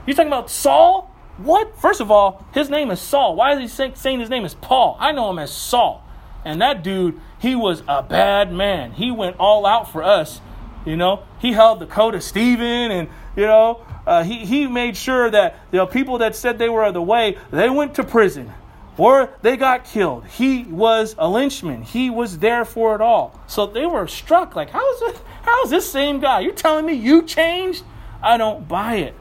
[0.06, 1.10] You're talking about Saul?
[1.36, 1.78] What?
[1.80, 3.36] First of all, his name is Saul.
[3.36, 4.96] Why is he say, saying his name is Paul?
[5.00, 6.04] I know him as Saul.
[6.44, 8.92] And that dude, he was a bad man.
[8.92, 10.40] He went all out for us.
[10.84, 14.96] You know, he held the coat of Stephen and, you know, uh, he, he made
[14.96, 18.04] sure that you know, people that said they were of the way, they went to
[18.04, 18.52] prison
[18.98, 20.26] or they got killed.
[20.26, 21.84] He was a lynchman.
[21.84, 23.40] He was there for it all.
[23.46, 26.40] So they were struck like, how is, this, how is this same guy?
[26.40, 27.84] You're telling me you changed?
[28.22, 29.14] I don't buy it.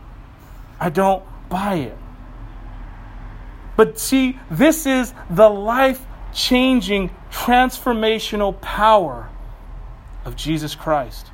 [0.80, 1.98] I don't buy it.
[3.78, 9.30] But see, this is the life changing, transformational power
[10.26, 11.28] of Jesus Christ.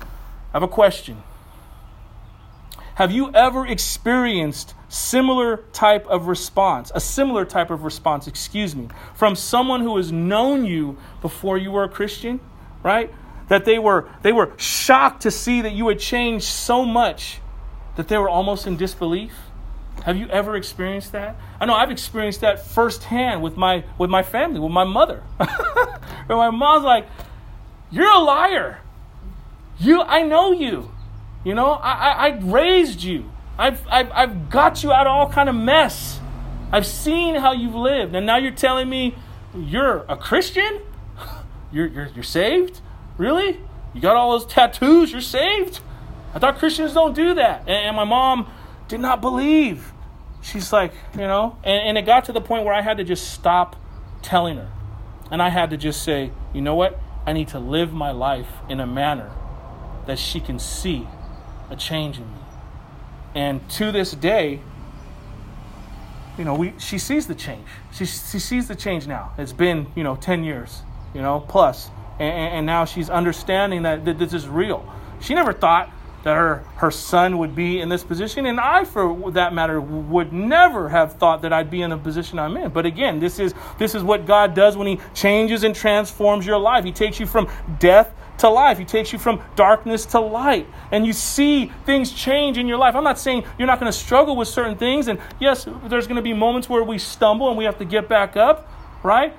[0.00, 1.22] I have a question.
[2.94, 8.88] Have you ever experienced similar type of response, a similar type of response, excuse me,
[9.14, 12.40] from someone who has known you before you were a Christian,
[12.82, 13.12] right?
[13.48, 17.40] That they were they were shocked to see that you had changed so much
[17.96, 19.34] that they were almost in disbelief?
[20.04, 21.36] Have you ever experienced that?
[21.58, 25.20] I know I've experienced that firsthand with my with my family, with my mother.
[26.26, 27.06] Where my mom's like,
[27.90, 28.80] "You're a liar.
[29.78, 30.92] You, I know you.
[31.44, 33.31] You know, I, I, I raised you.
[33.62, 36.18] I've, I've, I've got you out of all kind of mess.
[36.72, 39.14] I've seen how you've lived, and now you're telling me
[39.54, 40.80] you're a Christian?
[41.72, 42.82] You're, you're, you're saved?
[43.16, 43.58] Really?
[43.94, 45.10] You got all those tattoos?
[45.10, 45.80] You're saved?
[46.34, 47.60] I thought Christians don't do that.
[47.60, 48.46] And, and my mom
[48.88, 49.90] did not believe.
[50.42, 53.04] She's like, you know, and, and it got to the point where I had to
[53.04, 53.76] just stop
[54.20, 54.70] telling her.
[55.30, 57.00] And I had to just say, you know what?
[57.24, 59.30] I need to live my life in a manner
[60.06, 61.08] that she can see
[61.70, 62.41] a change in me.
[63.34, 64.60] And to this day,
[66.38, 67.66] you know, we she sees the change.
[67.92, 69.32] She, she sees the change now.
[69.38, 70.82] It's been, you know, 10 years,
[71.14, 71.46] you know.
[72.18, 74.90] And, and now she's understanding that, that this is real.
[75.20, 75.90] She never thought
[76.24, 78.46] that her, her son would be in this position.
[78.46, 82.38] And I, for that matter, would never have thought that I'd be in the position
[82.38, 82.70] I'm in.
[82.70, 86.58] But again, this is, this is what God does when He changes and transforms your
[86.58, 86.84] life.
[86.84, 88.78] He takes you from death to life.
[88.78, 90.66] He takes you from darkness to light.
[90.90, 92.94] And you see things change in your life.
[92.94, 95.08] I'm not saying you're not going to struggle with certain things.
[95.08, 98.08] And yes, there's going to be moments where we stumble and we have to get
[98.08, 98.70] back up,
[99.02, 99.34] right?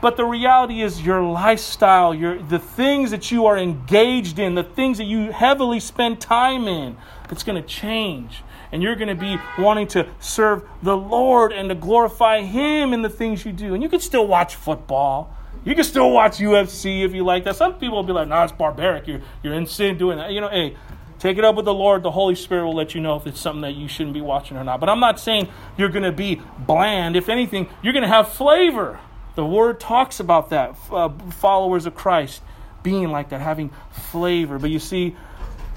[0.00, 4.62] But the reality is your lifestyle, your the things that you are engaged in, the
[4.62, 6.98] things that you heavily spend time in,
[7.30, 8.42] it's going to change.
[8.70, 13.00] And you're going to be wanting to serve the Lord and to glorify Him in
[13.00, 13.72] the things you do.
[13.72, 15.34] And you can still watch football.
[15.64, 17.56] You can still watch UFC if you like that.
[17.56, 19.06] Some people will be like, nah, it's barbaric.
[19.06, 20.76] You're you're in sin doing that." You know, hey,
[21.18, 22.02] take it up with the Lord.
[22.02, 24.56] The Holy Spirit will let you know if it's something that you shouldn't be watching
[24.56, 24.80] or not.
[24.80, 25.48] But I'm not saying
[25.78, 27.16] you're going to be bland.
[27.16, 29.00] If anything, you're going to have flavor.
[29.34, 32.42] The word talks about that, uh, followers of Christ
[32.82, 34.58] being like that, having flavor.
[34.58, 35.16] But you see,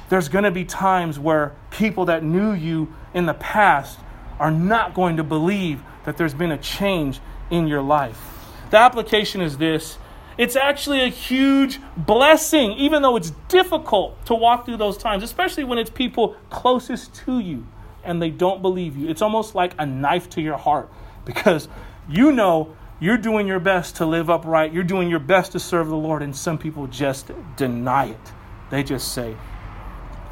[0.09, 3.99] there's going to be times where people that knew you in the past
[4.39, 7.19] are not going to believe that there's been a change
[7.49, 8.36] in your life.
[8.70, 9.97] The application is this
[10.38, 15.63] it's actually a huge blessing, even though it's difficult to walk through those times, especially
[15.63, 17.65] when it's people closest to you
[18.03, 19.09] and they don't believe you.
[19.09, 20.91] It's almost like a knife to your heart
[21.26, 21.68] because
[22.07, 24.74] you know you're doing your best to live upright.
[24.74, 28.32] You're doing your best to serve the Lord, and some people just deny it.
[28.70, 29.36] They just say,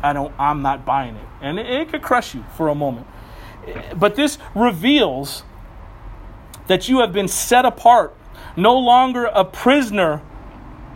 [0.01, 1.27] I don't, I'm not buying it.
[1.41, 3.07] And it, it could crush you for a moment.
[3.95, 5.43] But this reveals
[6.67, 8.15] that you have been set apart,
[8.55, 10.21] no longer a prisoner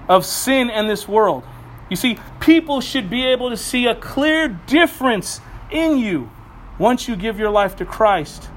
[0.07, 1.43] of sin and this world.
[1.89, 6.29] You see, people should be able to see a clear difference in you
[6.77, 8.49] once you give your life to Christ.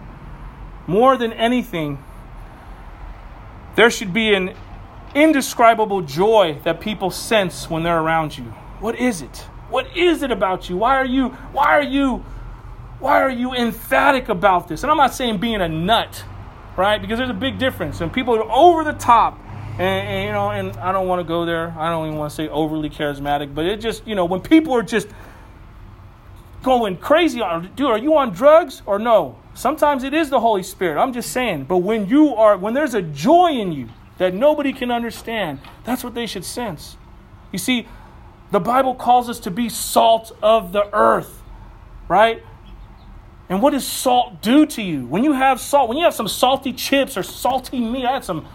[0.87, 2.03] More than anything,
[3.77, 4.55] there should be an
[5.15, 8.45] indescribable joy that people sense when they're around you.
[8.81, 9.37] What is it?
[9.71, 10.77] What is it about you?
[10.77, 12.25] Why are you why are you
[12.99, 14.83] why are you emphatic about this?
[14.83, 16.25] And I'm not saying being a nut,
[16.77, 17.01] right?
[17.01, 18.01] Because there's a big difference.
[18.01, 19.39] And people are over the top
[19.79, 21.75] and, and, you know, and I don't want to go there.
[21.79, 24.75] I don't even want to say overly charismatic, but it just, you know, when people
[24.75, 25.09] are just
[26.63, 29.39] going crazy on, dude, are you on drugs or no?
[29.55, 31.01] Sometimes it is the Holy Spirit.
[31.01, 31.65] I'm just saying.
[31.65, 36.05] But when you are, when there's a joy in you that nobody can understand, that's
[36.05, 36.97] what they should sense.
[37.51, 37.89] You see,
[38.51, 41.43] the Bible calls us to be salt of the earth,
[42.09, 42.43] right?
[43.53, 45.05] And what does salt do to you?
[45.05, 48.25] When you have salt, when you have some salty chips or salty meat, I had
[48.25, 48.49] some,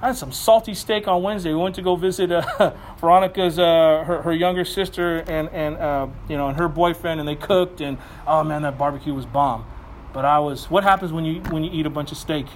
[0.00, 1.50] I had some salty steak on Wednesday.
[1.50, 6.08] We went to go visit uh, Veronica's, uh, her, her younger sister, and and uh,
[6.28, 9.64] you know, and her boyfriend, and they cooked, and oh man, that barbecue was bomb.
[10.12, 10.68] But I was.
[10.68, 12.46] What happens when you when you eat a bunch of steak?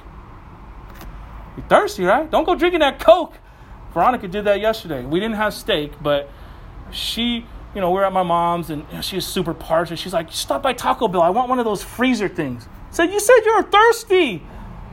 [1.56, 2.28] You're thirsty, right?
[2.28, 3.38] Don't go drinking that Coke.
[3.94, 5.04] Veronica did that yesterday.
[5.04, 6.28] We didn't have steak, but
[6.90, 7.46] she
[7.76, 9.96] you know, we are at my mom's and you know, she super parched.
[9.98, 11.20] She's like, stop by Taco Bell.
[11.20, 12.66] I want one of those freezer things.
[12.66, 14.42] I said, you said you're thirsty.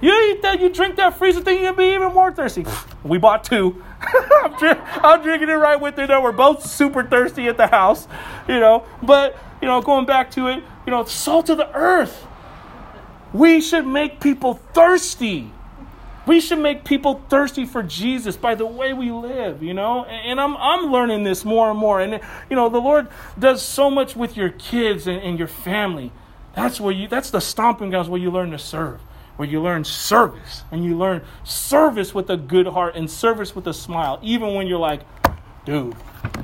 [0.01, 2.65] You eat that, you drink that freezer thing, you'll be even more thirsty.
[3.03, 3.83] We bought two.
[4.43, 6.07] I'm, drink, I'm, drinking it right with her.
[6.07, 8.07] Now we're both super thirsty at the house,
[8.47, 8.85] you know.
[9.01, 12.25] But, you know, going back to it, you know, salt of the earth.
[13.33, 15.51] We should make people thirsty.
[16.25, 20.05] We should make people thirsty for Jesus by the way we live, you know?
[20.05, 21.99] And I'm, I'm learning this more and more.
[21.99, 26.11] And, you know, the Lord does so much with your kids and, and your family.
[26.55, 29.01] That's where you, that's the stomping grounds where you learn to serve,
[29.35, 30.63] where you learn service.
[30.71, 34.67] And you learn service with a good heart and service with a smile, even when
[34.67, 35.01] you're like,
[35.65, 35.95] dude,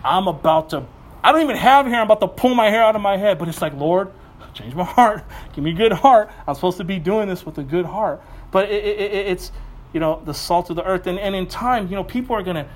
[0.04, 0.86] I'm about to,
[1.24, 3.40] I don't even have hair, I'm about to pull my hair out of my head.
[3.40, 4.12] But it's like, Lord,
[4.54, 5.24] change my heart.
[5.54, 6.30] Give me a good heart.
[6.46, 8.22] I'm supposed to be doing this with a good heart.
[8.52, 9.52] But it, it, it, it's,
[9.94, 11.08] you know, the salt of the earth.
[11.08, 12.68] And, and in time, you know, people are going to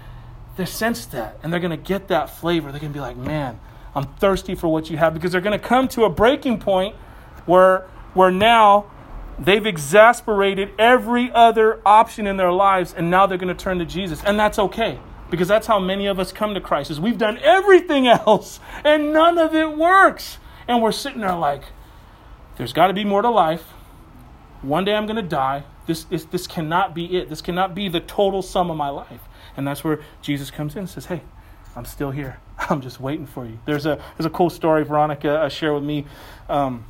[0.55, 2.71] they sense that and they're going to get that flavor.
[2.71, 3.59] They're going to be like, man,
[3.95, 6.95] I'm thirsty for what you have because they're going to come to a breaking point
[7.45, 8.91] where, where now
[9.39, 13.85] they've exasperated every other option in their lives and now they're going to turn to
[13.85, 14.23] Jesus.
[14.23, 14.99] And that's okay
[15.31, 19.11] because that's how many of us come to Christ is we've done everything else and
[19.11, 20.37] none of it works.
[20.67, 21.63] And we're sitting there like,
[22.57, 23.63] there's got to be more to life.
[24.61, 25.63] One day I'm going to die.
[25.85, 27.29] This, this, this cannot be it.
[27.29, 29.21] This cannot be the total sum of my life.
[29.57, 31.21] And that's where Jesus comes in and says, Hey,
[31.75, 32.39] I'm still here.
[32.57, 33.59] I'm just waiting for you.
[33.65, 36.05] There's a, there's a cool story Veronica uh, shared with me.
[36.49, 36.85] Um,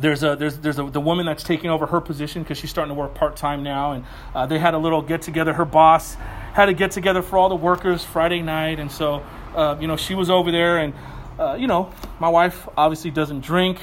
[0.00, 2.94] there's a there's there's a, the woman that's taking over her position because she's starting
[2.94, 5.52] to work part time now, and uh, they had a little get together.
[5.52, 9.24] Her boss had a get together for all the workers Friday night, and so
[9.56, 10.94] uh, you know she was over there, and
[11.38, 13.80] uh, you know my wife obviously doesn't drink.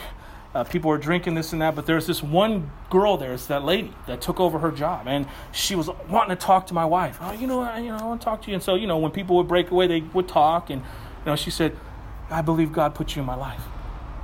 [0.56, 3.66] Uh, people were drinking this and that, but there's this one girl there, it's that
[3.66, 7.18] lady that took over her job, and she was wanting to talk to my wife.
[7.20, 8.53] Oh, you know, I, you know, I want to talk to you.
[8.53, 11.36] And so, you know, when people would break away, they would talk, and you know,
[11.36, 11.76] she said,
[12.30, 13.64] "I believe God put you in my life.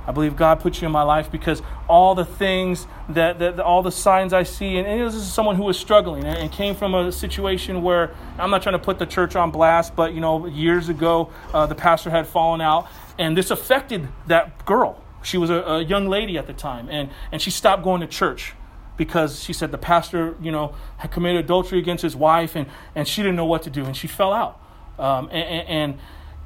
[0.06, 3.82] I believe God put you in my life because all the things that, that all
[3.82, 6.74] the signs I see, and, and this is someone who was struggling and, and came
[6.74, 10.20] from a situation where I'm not trying to put the church on blast, but you
[10.20, 15.38] know, years ago, uh, the pastor had fallen out, and this affected that girl." She
[15.38, 18.54] was a, a young lady at the time, and, and she stopped going to church
[18.96, 23.08] because she said the pastor, you know, had committed adultery against his wife, and, and
[23.08, 24.60] she didn't know what to do, and she fell out.
[24.98, 25.98] Um, and, and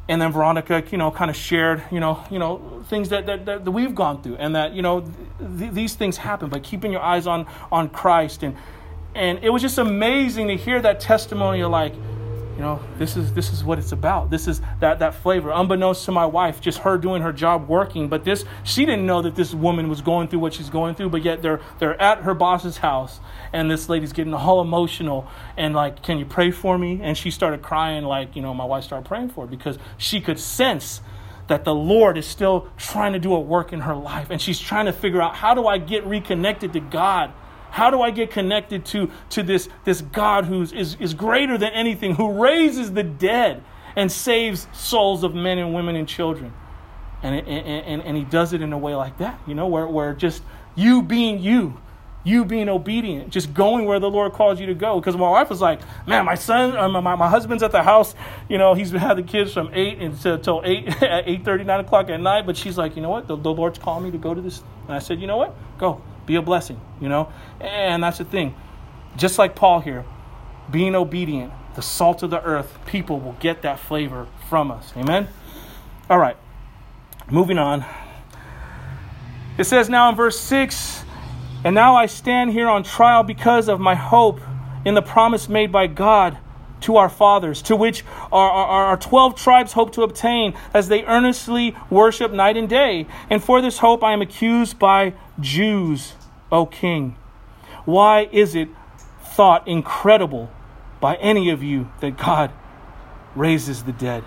[0.09, 3.45] and then Veronica, you know, kind of shared, you know, you know, things that, that,
[3.45, 5.05] that we've gone through, and that you know,
[5.59, 6.49] th- these things happen.
[6.49, 8.57] But keeping your eyes on on Christ, and
[9.14, 11.61] and it was just amazing to hear that testimony.
[11.61, 11.95] Of like,
[12.57, 14.30] you know this is this is what it's about.
[14.30, 15.50] This is that that flavor.
[15.50, 19.20] Unbeknownst to my wife just her doing her job working but this she didn't know
[19.22, 22.22] that this woman was going through what she's going through but yet they're they're at
[22.22, 23.20] her boss's house
[23.52, 27.00] and this lady's getting all emotional and like can you pray for me?
[27.02, 30.20] And she started crying like you know my wife started praying for her because she
[30.22, 31.02] could sense
[31.48, 34.59] that the Lord is still trying to do a work in her life and she's
[34.59, 37.32] trying to figure out how do I get reconnected to God
[37.77, 41.74] how do I get connected to, to this, this God who is, is greater than
[41.74, 43.62] anything, who raises the dead
[43.95, 46.55] and saves souls of men and women and children?
[47.22, 49.87] And, and, and, and he does it in a way like that, you know, where,
[49.87, 50.43] where just
[50.74, 51.79] you being you,
[52.24, 54.99] you being obedient, just going where the Lord calls you to go.
[54.99, 58.14] Because my wife was like, man, my son, uh, my, my husband's at the house,
[58.49, 62.09] you know, he's had the kids from 8 until 8, at 8 30, 9 o'clock
[62.09, 62.47] at night.
[62.47, 64.62] But she's like, you know what, the, the Lord's calling me to go to this.
[64.87, 67.33] And I said, you know what, go be a blessing, you know?
[67.61, 68.55] And that's the thing.
[69.16, 70.05] Just like Paul here,
[70.70, 74.93] being obedient, the salt of the earth, people will get that flavor from us.
[74.97, 75.29] Amen?
[76.11, 76.37] All right,
[77.31, 77.85] moving on.
[79.59, 81.05] It says now in verse 6
[81.64, 84.41] And now I stand here on trial because of my hope
[84.85, 86.39] in the promise made by God
[86.81, 91.05] to our fathers, to which our, our, our, 12 tribes hope to obtain as they
[91.05, 93.07] earnestly worship night and day.
[93.31, 96.14] And for this hope I am accused by Jews,
[96.53, 97.16] O king.
[97.85, 98.68] Why is it
[99.22, 100.51] thought incredible
[101.01, 102.53] by any of you that God
[103.35, 104.24] raises the dead?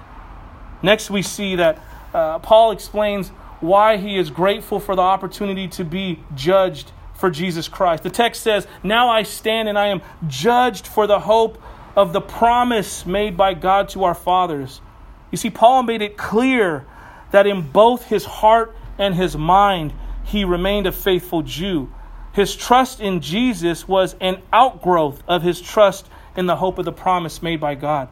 [0.82, 1.84] Next, we see that
[2.14, 3.30] uh, Paul explains
[3.60, 8.04] why he is grateful for the opportunity to be judged for Jesus Christ.
[8.04, 11.62] The text says, Now I stand and I am judged for the hope
[12.00, 14.80] of the promise made by God to our fathers.
[15.32, 16.86] You see, Paul made it clear
[17.32, 19.92] that in both his heart and his mind,
[20.24, 21.94] he remained a faithful Jew.
[22.32, 26.94] His trust in Jesus was an outgrowth of his trust in the hope of the
[26.94, 28.08] promise made by God.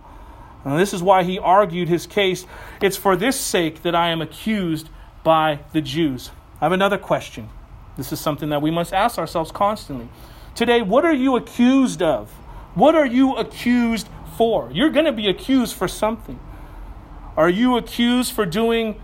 [0.66, 2.46] And this is why he argued his case.
[2.82, 4.90] It's for this sake that I am accused
[5.24, 6.30] by the Jews.
[6.60, 7.48] I have another question.
[7.96, 10.10] This is something that we must ask ourselves constantly.
[10.56, 12.30] Today, what are you accused of?
[12.78, 14.70] What are you accused for?
[14.72, 16.40] You're going to be accused for something.
[17.36, 19.02] Are you accused for doing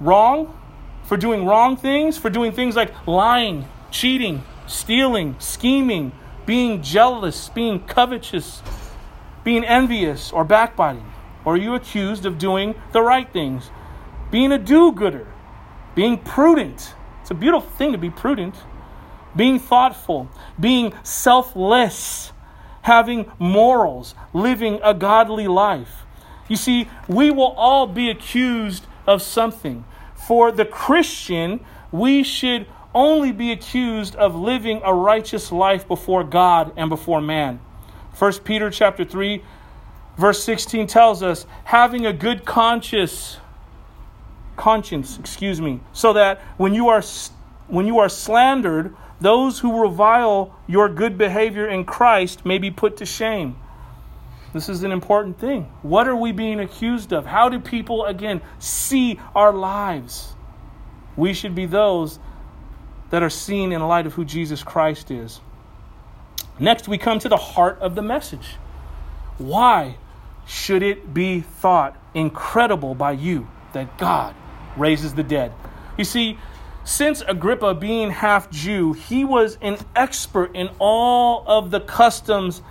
[0.00, 0.58] wrong?
[1.04, 2.18] For doing wrong things?
[2.18, 6.10] For doing things like lying, cheating, stealing, scheming,
[6.44, 8.62] being jealous, being covetous,
[9.44, 11.06] being envious, or backbiting?
[11.44, 13.70] Or are you accused of doing the right things?
[14.32, 15.28] Being a do gooder,
[15.94, 16.96] being prudent.
[17.20, 18.56] It's a beautiful thing to be prudent.
[19.36, 20.28] Being thoughtful,
[20.58, 22.31] being selfless,
[22.82, 26.02] having morals, living a godly life.
[26.48, 29.84] You see, we will all be accused of something.
[30.14, 36.72] For the Christian, we should only be accused of living a righteous life before God
[36.76, 37.60] and before man.
[38.18, 39.42] 1 Peter chapter 3
[40.18, 43.38] verse 16 tells us having a good conscience
[44.56, 47.02] conscience, excuse me, so that when you are
[47.68, 52.98] when you are slandered, those who revile your good behavior in Christ may be put
[52.98, 53.56] to shame.
[54.52, 55.72] This is an important thing.
[55.82, 57.24] What are we being accused of?
[57.24, 60.34] How do people, again, see our lives?
[61.16, 62.18] We should be those
[63.10, 65.40] that are seen in light of who Jesus Christ is.
[66.58, 68.56] Next, we come to the heart of the message.
[69.38, 69.96] Why
[70.46, 74.34] should it be thought incredible by you that God
[74.76, 75.52] raises the dead?
[75.96, 76.38] You see,
[76.84, 82.62] since Agrippa being half Jew, he was an expert in all of the customs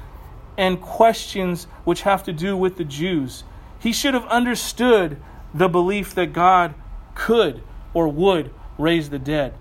[0.57, 3.43] and questions which have to do with the Jews.
[3.79, 5.21] He should have understood
[5.53, 6.75] the belief that God
[7.15, 9.53] could or would raise the dead.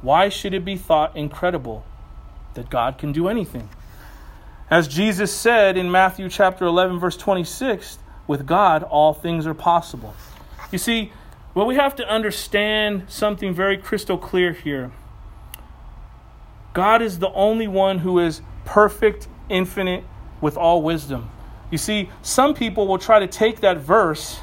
[0.00, 1.84] Why should it be thought incredible
[2.54, 3.68] that God can do anything?
[4.70, 10.14] As Jesus said in Matthew chapter 11 verse 26, with God all things are possible.
[10.70, 11.12] You see,
[11.54, 14.90] well we have to understand something very crystal clear here.
[16.72, 20.04] God is the only one who is perfect infinite,
[20.42, 21.30] with all wisdom.
[21.70, 24.40] You see, some people will try to take that verse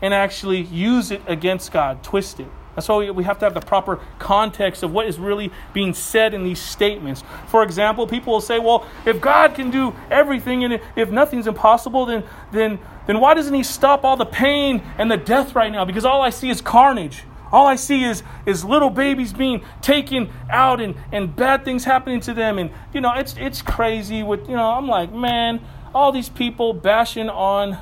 [0.00, 2.46] and actually use it against God, twist it.
[2.78, 6.32] That's why we have to have the proper context of what is really being said
[6.32, 7.24] in these statements.
[7.48, 12.06] For example, people will say, well, if God can do everything and if nothing's impossible,
[12.06, 12.22] then,
[12.52, 15.84] then, then why doesn't He stop all the pain and the death right now?
[15.84, 17.24] Because all I see is carnage.
[17.50, 22.20] All I see is, is little babies being taken out and, and bad things happening
[22.20, 22.58] to them.
[22.58, 25.60] And, you know, it's, it's crazy with, you know, I'm like, man,
[25.92, 27.78] all these people bashing on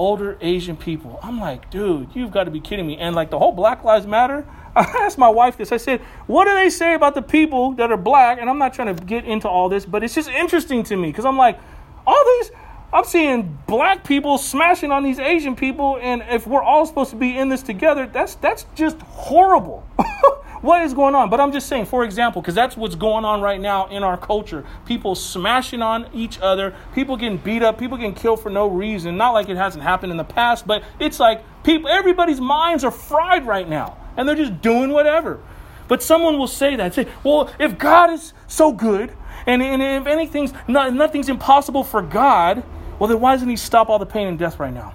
[0.00, 1.20] older Asian people.
[1.22, 2.96] I'm like, dude, you've got to be kidding me.
[2.96, 5.72] And like the whole Black Lives Matter, I asked my wife this.
[5.72, 8.38] I said, what do they say about the people that are black?
[8.40, 11.08] And I'm not trying to get into all this, but it's just interesting to me
[11.10, 11.60] because I'm like,
[12.06, 12.50] all these
[12.92, 17.16] I'm seeing black people smashing on these Asian people, and if we're all supposed to
[17.16, 19.86] be in this together, that's that's just horrible.
[20.60, 21.30] what is going on?
[21.30, 24.16] But I'm just saying, for example, because that's what's going on right now in our
[24.16, 24.64] culture.
[24.86, 29.16] People smashing on each other, people getting beat up, people getting killed for no reason.
[29.16, 32.90] Not like it hasn't happened in the past, but it's like people everybody's minds are
[32.90, 35.38] fried right now, and they're just doing whatever.
[35.86, 39.12] But someone will say that, say, well, if God is so good,
[39.46, 42.62] and, and if anything's not, nothing's impossible for God,
[43.00, 44.94] well, then why doesn't he stop all the pain and death right now?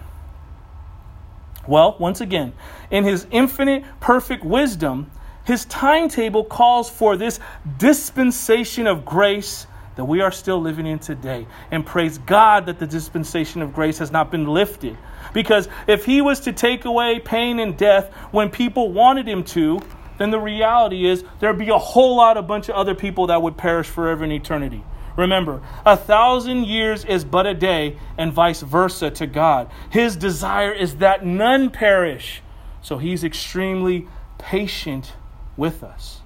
[1.68, 2.54] Well, once again,
[2.92, 5.10] in his infinite, perfect wisdom,
[5.44, 7.40] his timetable calls for this
[7.80, 11.48] dispensation of grace that we are still living in today.
[11.72, 14.98] And praise God that the dispensation of grace has not been lifted.
[15.34, 19.82] Because if he was to take away pain and death when people wanted him to,
[20.20, 23.42] then the reality is there'd be a whole lot of bunch of other people that
[23.42, 24.84] would perish forever in eternity.
[25.16, 29.70] Remember, a thousand years is but a day, and vice versa to God.
[29.90, 32.42] His desire is that none perish.
[32.82, 34.08] So he's extremely
[34.38, 35.14] patient
[35.58, 36.22] with us.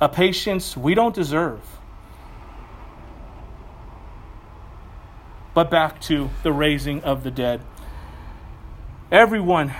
[0.00, 1.60] A patience we don't deserve.
[5.52, 7.60] But back to the raising of the dead.
[9.10, 9.74] Everyone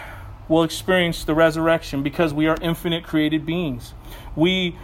[0.49, 3.93] will experience the resurrection because we are infinite created beings.
[4.35, 4.77] We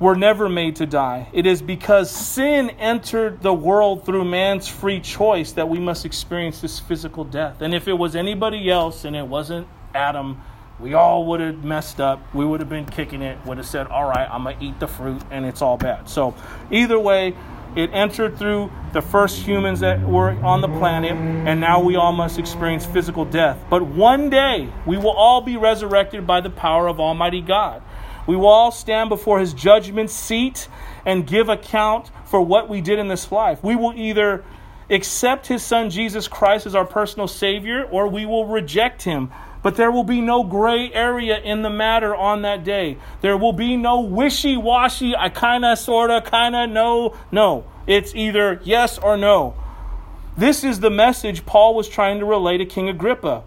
[0.00, 1.28] were never made to die.
[1.32, 6.62] It is because sin entered the world through man's free choice that we must experience
[6.62, 7.60] this physical death.
[7.60, 10.40] And if it was anybody else and it wasn't Adam,
[10.80, 12.34] we all would have messed up.
[12.34, 14.80] We would have been kicking it, would have said, All right, I'm going to eat
[14.80, 16.08] the fruit, and it's all bad.
[16.08, 16.34] So,
[16.70, 17.36] either way,
[17.76, 22.12] it entered through the first humans that were on the planet, and now we all
[22.12, 23.62] must experience physical death.
[23.68, 27.82] But one day, we will all be resurrected by the power of Almighty God.
[28.30, 30.68] We will all stand before his judgment seat
[31.04, 33.60] and give account for what we did in this life.
[33.60, 34.44] We will either
[34.88, 39.32] accept his son Jesus Christ as our personal Savior or we will reject him.
[39.64, 42.98] But there will be no gray area in the matter on that day.
[43.20, 47.16] There will be no wishy washy, I kind of, sort of, kind of, no.
[47.32, 47.64] No.
[47.88, 49.56] It's either yes or no.
[50.36, 53.42] This is the message Paul was trying to relay to King Agrippa.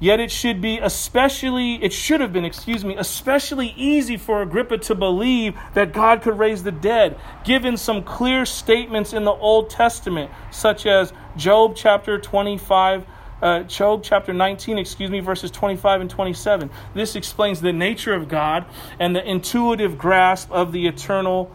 [0.00, 4.78] Yet it should be especially, it should have been, excuse me, especially easy for Agrippa
[4.78, 9.68] to believe that God could raise the dead, given some clear statements in the Old
[9.68, 13.04] Testament, such as Job chapter 25.
[13.42, 16.70] Uh, Job chapter 19, excuse me, verses 25 and 27.
[16.94, 18.64] This explains the nature of God
[18.98, 21.54] and the intuitive grasp of the eternal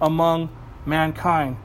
[0.00, 0.50] among
[0.84, 1.56] mankind.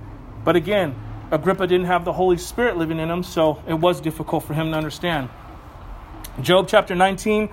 [0.44, 0.96] But again,
[1.32, 4.72] Agrippa didn't have the Holy Spirit living in him, so it was difficult for him
[4.72, 5.30] to understand.
[6.42, 7.50] Job chapter 19,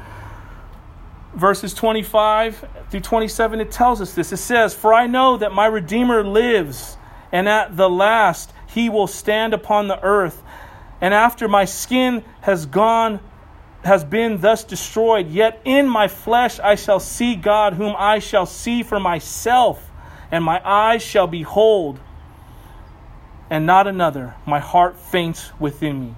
[1.35, 4.31] verses 25 through 27, it tells us this.
[4.31, 6.99] It says, For I know that my Redeemer lives,
[7.33, 10.43] and at the last he will stand upon the earth.
[11.01, 13.21] And after my skin has gone,
[13.85, 18.47] has been thus destroyed, yet in my flesh I shall see God, whom I shall
[18.47, 19.91] see for myself,
[20.31, 22.01] and my eyes shall behold,
[23.49, 24.35] and not another.
[24.47, 26.15] My heart faints within me.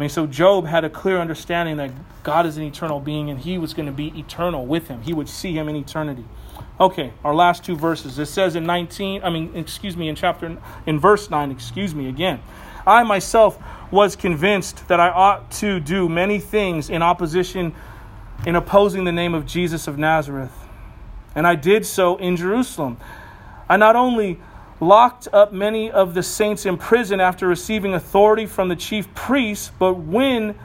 [0.00, 1.90] I mean, so Job had a clear understanding that
[2.22, 5.02] God is an eternal being and he was going to be eternal with him.
[5.02, 6.24] He would see him in eternity.
[6.80, 8.18] Okay, our last two verses.
[8.18, 12.08] It says in 19, I mean, excuse me, in chapter, in verse 9, excuse me
[12.08, 12.40] again.
[12.86, 13.58] I myself
[13.90, 17.74] was convinced that I ought to do many things in opposition,
[18.46, 20.54] in opposing the name of Jesus of Nazareth.
[21.34, 22.96] And I did so in Jerusalem.
[23.68, 24.40] I not only
[24.80, 29.70] locked up many of the saints in prison after receiving authority from the chief priests,
[29.78, 30.58] but when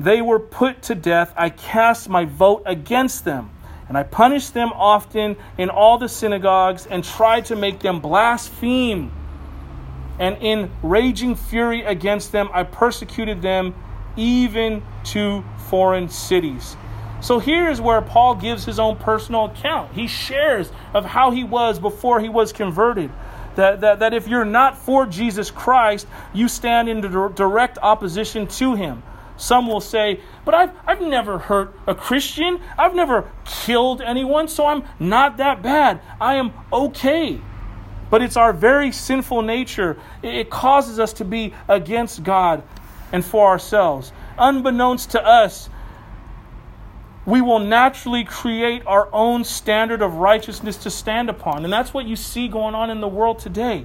[0.00, 3.50] they were put to death, I cast my vote against them.
[3.88, 9.12] And I punished them often in all the synagogues and tried to make them blaspheme.
[10.18, 13.74] And in raging fury against them, I persecuted them
[14.16, 16.76] even to foreign cities.
[17.20, 19.92] So here is where Paul gives his own personal account.
[19.92, 23.10] He shares of how he was before he was converted.
[23.56, 28.74] That, that, that if you're not for Jesus Christ, you stand in direct opposition to
[28.74, 29.02] him.
[29.36, 32.60] Some will say, but I've, I've never hurt a Christian.
[32.78, 36.00] I've never killed anyone, so I'm not that bad.
[36.20, 37.40] I am okay.
[38.08, 39.98] But it's our very sinful nature.
[40.22, 42.62] It causes us to be against God
[43.10, 44.12] and for ourselves.
[44.38, 45.68] Unbeknownst to us,
[47.24, 51.64] we will naturally create our own standard of righteousness to stand upon.
[51.64, 53.84] And that's what you see going on in the world today.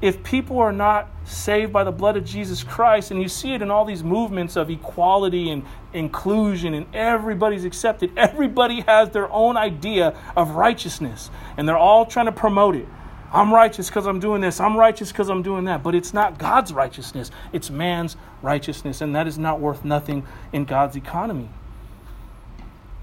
[0.00, 3.60] If people are not saved by the blood of Jesus Christ, and you see it
[3.60, 5.62] in all these movements of equality and
[5.92, 12.26] inclusion, and everybody's accepted, everybody has their own idea of righteousness, and they're all trying
[12.26, 12.88] to promote it.
[13.32, 14.58] I'm righteous because I'm doing this.
[14.58, 15.82] I'm righteous because I'm doing that.
[15.82, 20.64] But it's not God's righteousness, it's man's righteousness, and that is not worth nothing in
[20.64, 21.50] God's economy.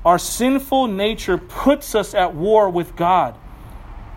[0.08, 3.36] Our sinful nature puts us at war with God.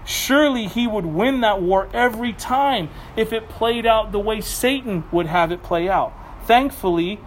[0.07, 5.03] Surely he would win that war every time if it played out the way Satan
[5.11, 6.13] would have it play out.
[6.45, 7.19] Thankfully,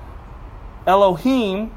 [0.88, 1.74] Elohim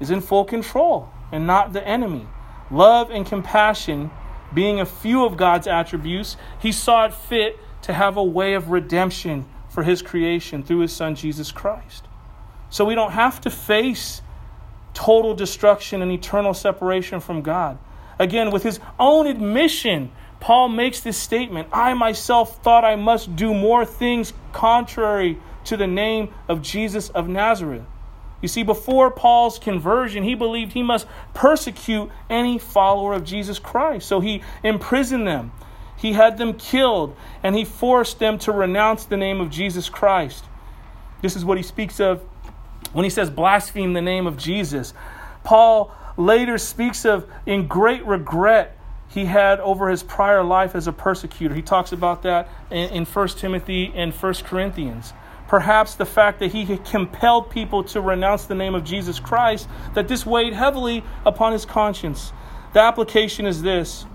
[0.00, 2.26] is in full control and not the enemy.
[2.70, 4.10] Love and compassion
[4.54, 8.70] being a few of God's attributes, he saw it fit to have a way of
[8.70, 12.06] redemption for his creation through his son Jesus Christ.
[12.70, 14.22] So we don't have to face
[14.96, 17.78] total destruction and eternal separation from God.
[18.18, 23.52] Again, with his own admission, Paul makes this statement I myself thought I must do
[23.52, 27.84] more things contrary to the name of Jesus of Nazareth.
[28.40, 34.08] You see, before Paul's conversion, he believed he must persecute any follower of Jesus Christ.
[34.08, 35.52] So he imprisoned them,
[35.96, 40.44] he had them killed, and he forced them to renounce the name of Jesus Christ.
[41.20, 42.22] This is what he speaks of
[42.92, 44.94] when he says blaspheme the name of Jesus.
[45.44, 48.76] Paul later speaks of in great regret
[49.08, 51.54] he had over his prior life as a persecutor.
[51.54, 55.12] He talks about that in, in 1 Timothy and 1 Corinthians.
[55.48, 60.08] Perhaps the fact that he compelled people to renounce the name of Jesus Christ, that
[60.08, 62.32] this weighed heavily upon his conscience.
[62.72, 64.06] The application is this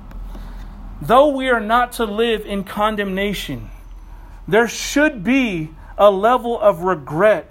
[1.02, 3.70] though we are not to live in condemnation,
[4.48, 7.51] there should be a level of regret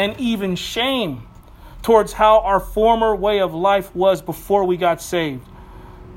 [0.00, 1.28] and even shame
[1.82, 5.46] towards how our former way of life was before we got saved.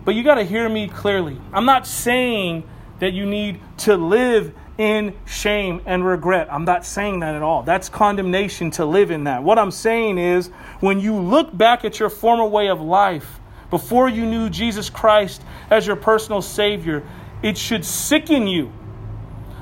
[0.06, 1.38] But you got to hear me clearly.
[1.52, 2.64] I'm not saying
[3.00, 6.48] that you need to live in shame and regret.
[6.50, 7.64] I'm not saying that at all.
[7.64, 9.44] That's condemnation to live in that.
[9.44, 10.48] What I'm saying is
[10.80, 15.44] when you look back at your former way of life, before you knew Jesus Christ
[15.70, 17.06] as your personal Savior,
[17.42, 18.72] it should sicken you.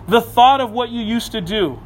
[0.07, 1.80] The thought of what you used to do,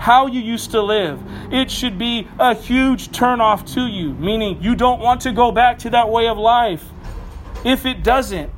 [0.00, 1.20] how you used to live.
[1.52, 5.78] It should be a huge turnoff to you, meaning you don't want to go back
[5.80, 6.84] to that way of life.
[7.66, 8.50] If it doesn't,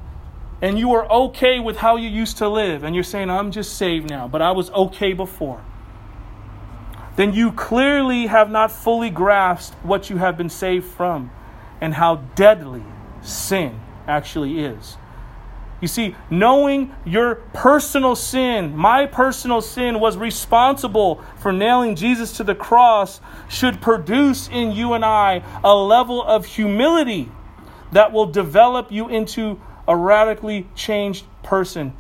[0.61, 3.77] and you are okay with how you used to live, and you're saying, I'm just
[3.77, 5.61] saved now, but I was okay before.
[7.17, 11.31] then you clearly have not fully grasped what you have been saved from
[11.81, 12.83] and how deadly
[13.21, 14.97] sin actually is.
[15.83, 22.45] You see, knowing your personal sin, my personal sin, was responsible for nailing Jesus to
[22.45, 27.29] the cross should produce in you and I a level of humility
[27.91, 31.93] that will develop you into a radically changed person.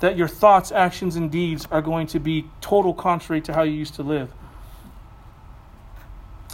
[0.00, 3.72] That your thoughts, actions, and deeds are going to be total contrary to how you
[3.72, 4.32] used to live.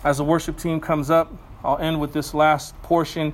[0.02, 3.32] As the worship team comes up, I'll end with this last portion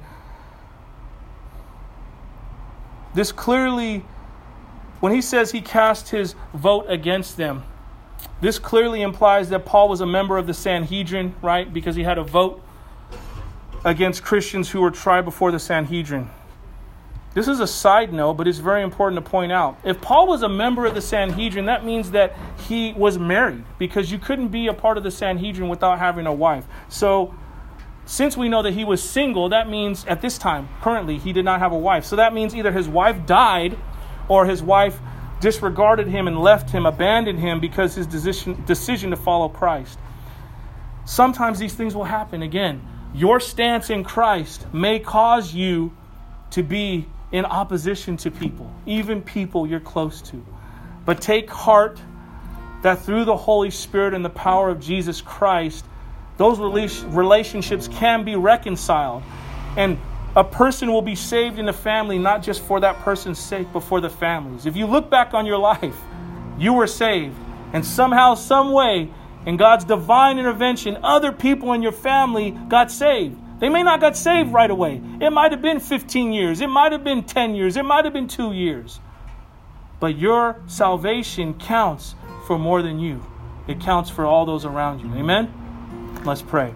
[3.14, 4.04] this clearly,
[5.00, 7.64] when he says he cast his vote against them,
[8.40, 11.72] this clearly implies that Paul was a member of the Sanhedrin, right?
[11.72, 12.62] Because he had a vote
[13.84, 16.30] against Christians who were tried before the Sanhedrin.
[17.34, 19.78] This is a side note, but it's very important to point out.
[19.84, 22.36] If Paul was a member of the Sanhedrin, that means that
[22.68, 26.32] he was married because you couldn't be a part of the Sanhedrin without having a
[26.32, 26.66] wife.
[26.88, 27.34] So
[28.12, 31.46] since we know that he was single, that means at this time, currently, he did
[31.46, 32.04] not have a wife.
[32.04, 33.78] So that means either his wife died
[34.28, 35.00] or his wife
[35.40, 39.98] disregarded him and left him, abandoned him because his decision, decision to follow Christ.
[41.06, 42.86] Sometimes these things will happen again.
[43.14, 45.96] Your stance in Christ may cause you
[46.50, 50.44] to be in opposition to people, even people you're close to.
[51.06, 51.98] But take heart
[52.82, 55.86] that through the Holy Spirit and the power of Jesus Christ,
[56.36, 59.22] those relationships can be reconciled.
[59.76, 59.98] And
[60.34, 63.80] a person will be saved in the family, not just for that person's sake, but
[63.80, 64.66] for the families.
[64.66, 65.96] If you look back on your life,
[66.58, 67.36] you were saved.
[67.72, 69.10] And somehow, some way,
[69.44, 73.38] in God's divine intervention, other people in your family got saved.
[73.60, 75.00] They may not got saved right away.
[75.20, 76.60] It might have been 15 years.
[76.60, 77.76] It might have been 10 years.
[77.76, 79.00] It might have been two years.
[80.00, 82.14] But your salvation counts
[82.46, 83.24] for more than you.
[83.68, 85.14] It counts for all those around you.
[85.14, 85.61] Amen?
[86.24, 86.74] Let's pray.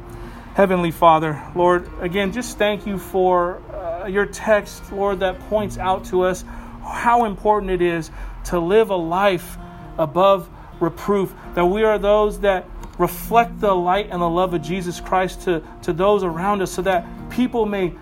[0.54, 6.04] Heavenly Father, Lord, again, just thank you for uh, your text, Lord, that points out
[6.06, 6.44] to us
[6.82, 8.10] how important it is
[8.44, 9.56] to live a life
[9.98, 10.48] above
[10.80, 12.68] reproof, that we are those that
[12.98, 16.82] reflect the light and the love of Jesus Christ to, to those around us so
[16.82, 17.92] that people may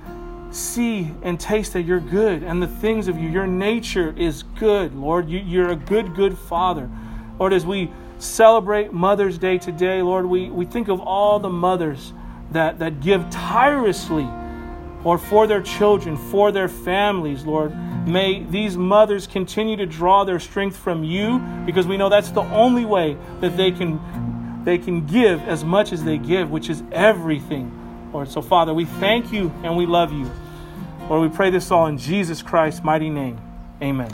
[0.50, 3.28] see and taste that you're good and the things of you.
[3.28, 5.28] Your nature is good, Lord.
[5.28, 6.88] You, you're a good, good Father.
[7.38, 7.90] Lord, as we
[8.24, 12.12] celebrate Mother's Day today, Lord, we, we think of all the mothers
[12.52, 14.28] that, that give tirelessly,
[15.04, 17.76] or for their children, for their families, Lord.
[18.06, 22.42] May these mothers continue to draw their strength from you because we know that's the
[22.42, 24.00] only way that they can
[24.64, 27.70] they can give as much as they give, which is everything.
[28.14, 28.28] Lord.
[28.28, 30.30] So Father, we thank you and we love you.
[31.08, 33.38] Lord, we pray this all in Jesus Christ's mighty name.
[33.82, 34.10] Amen.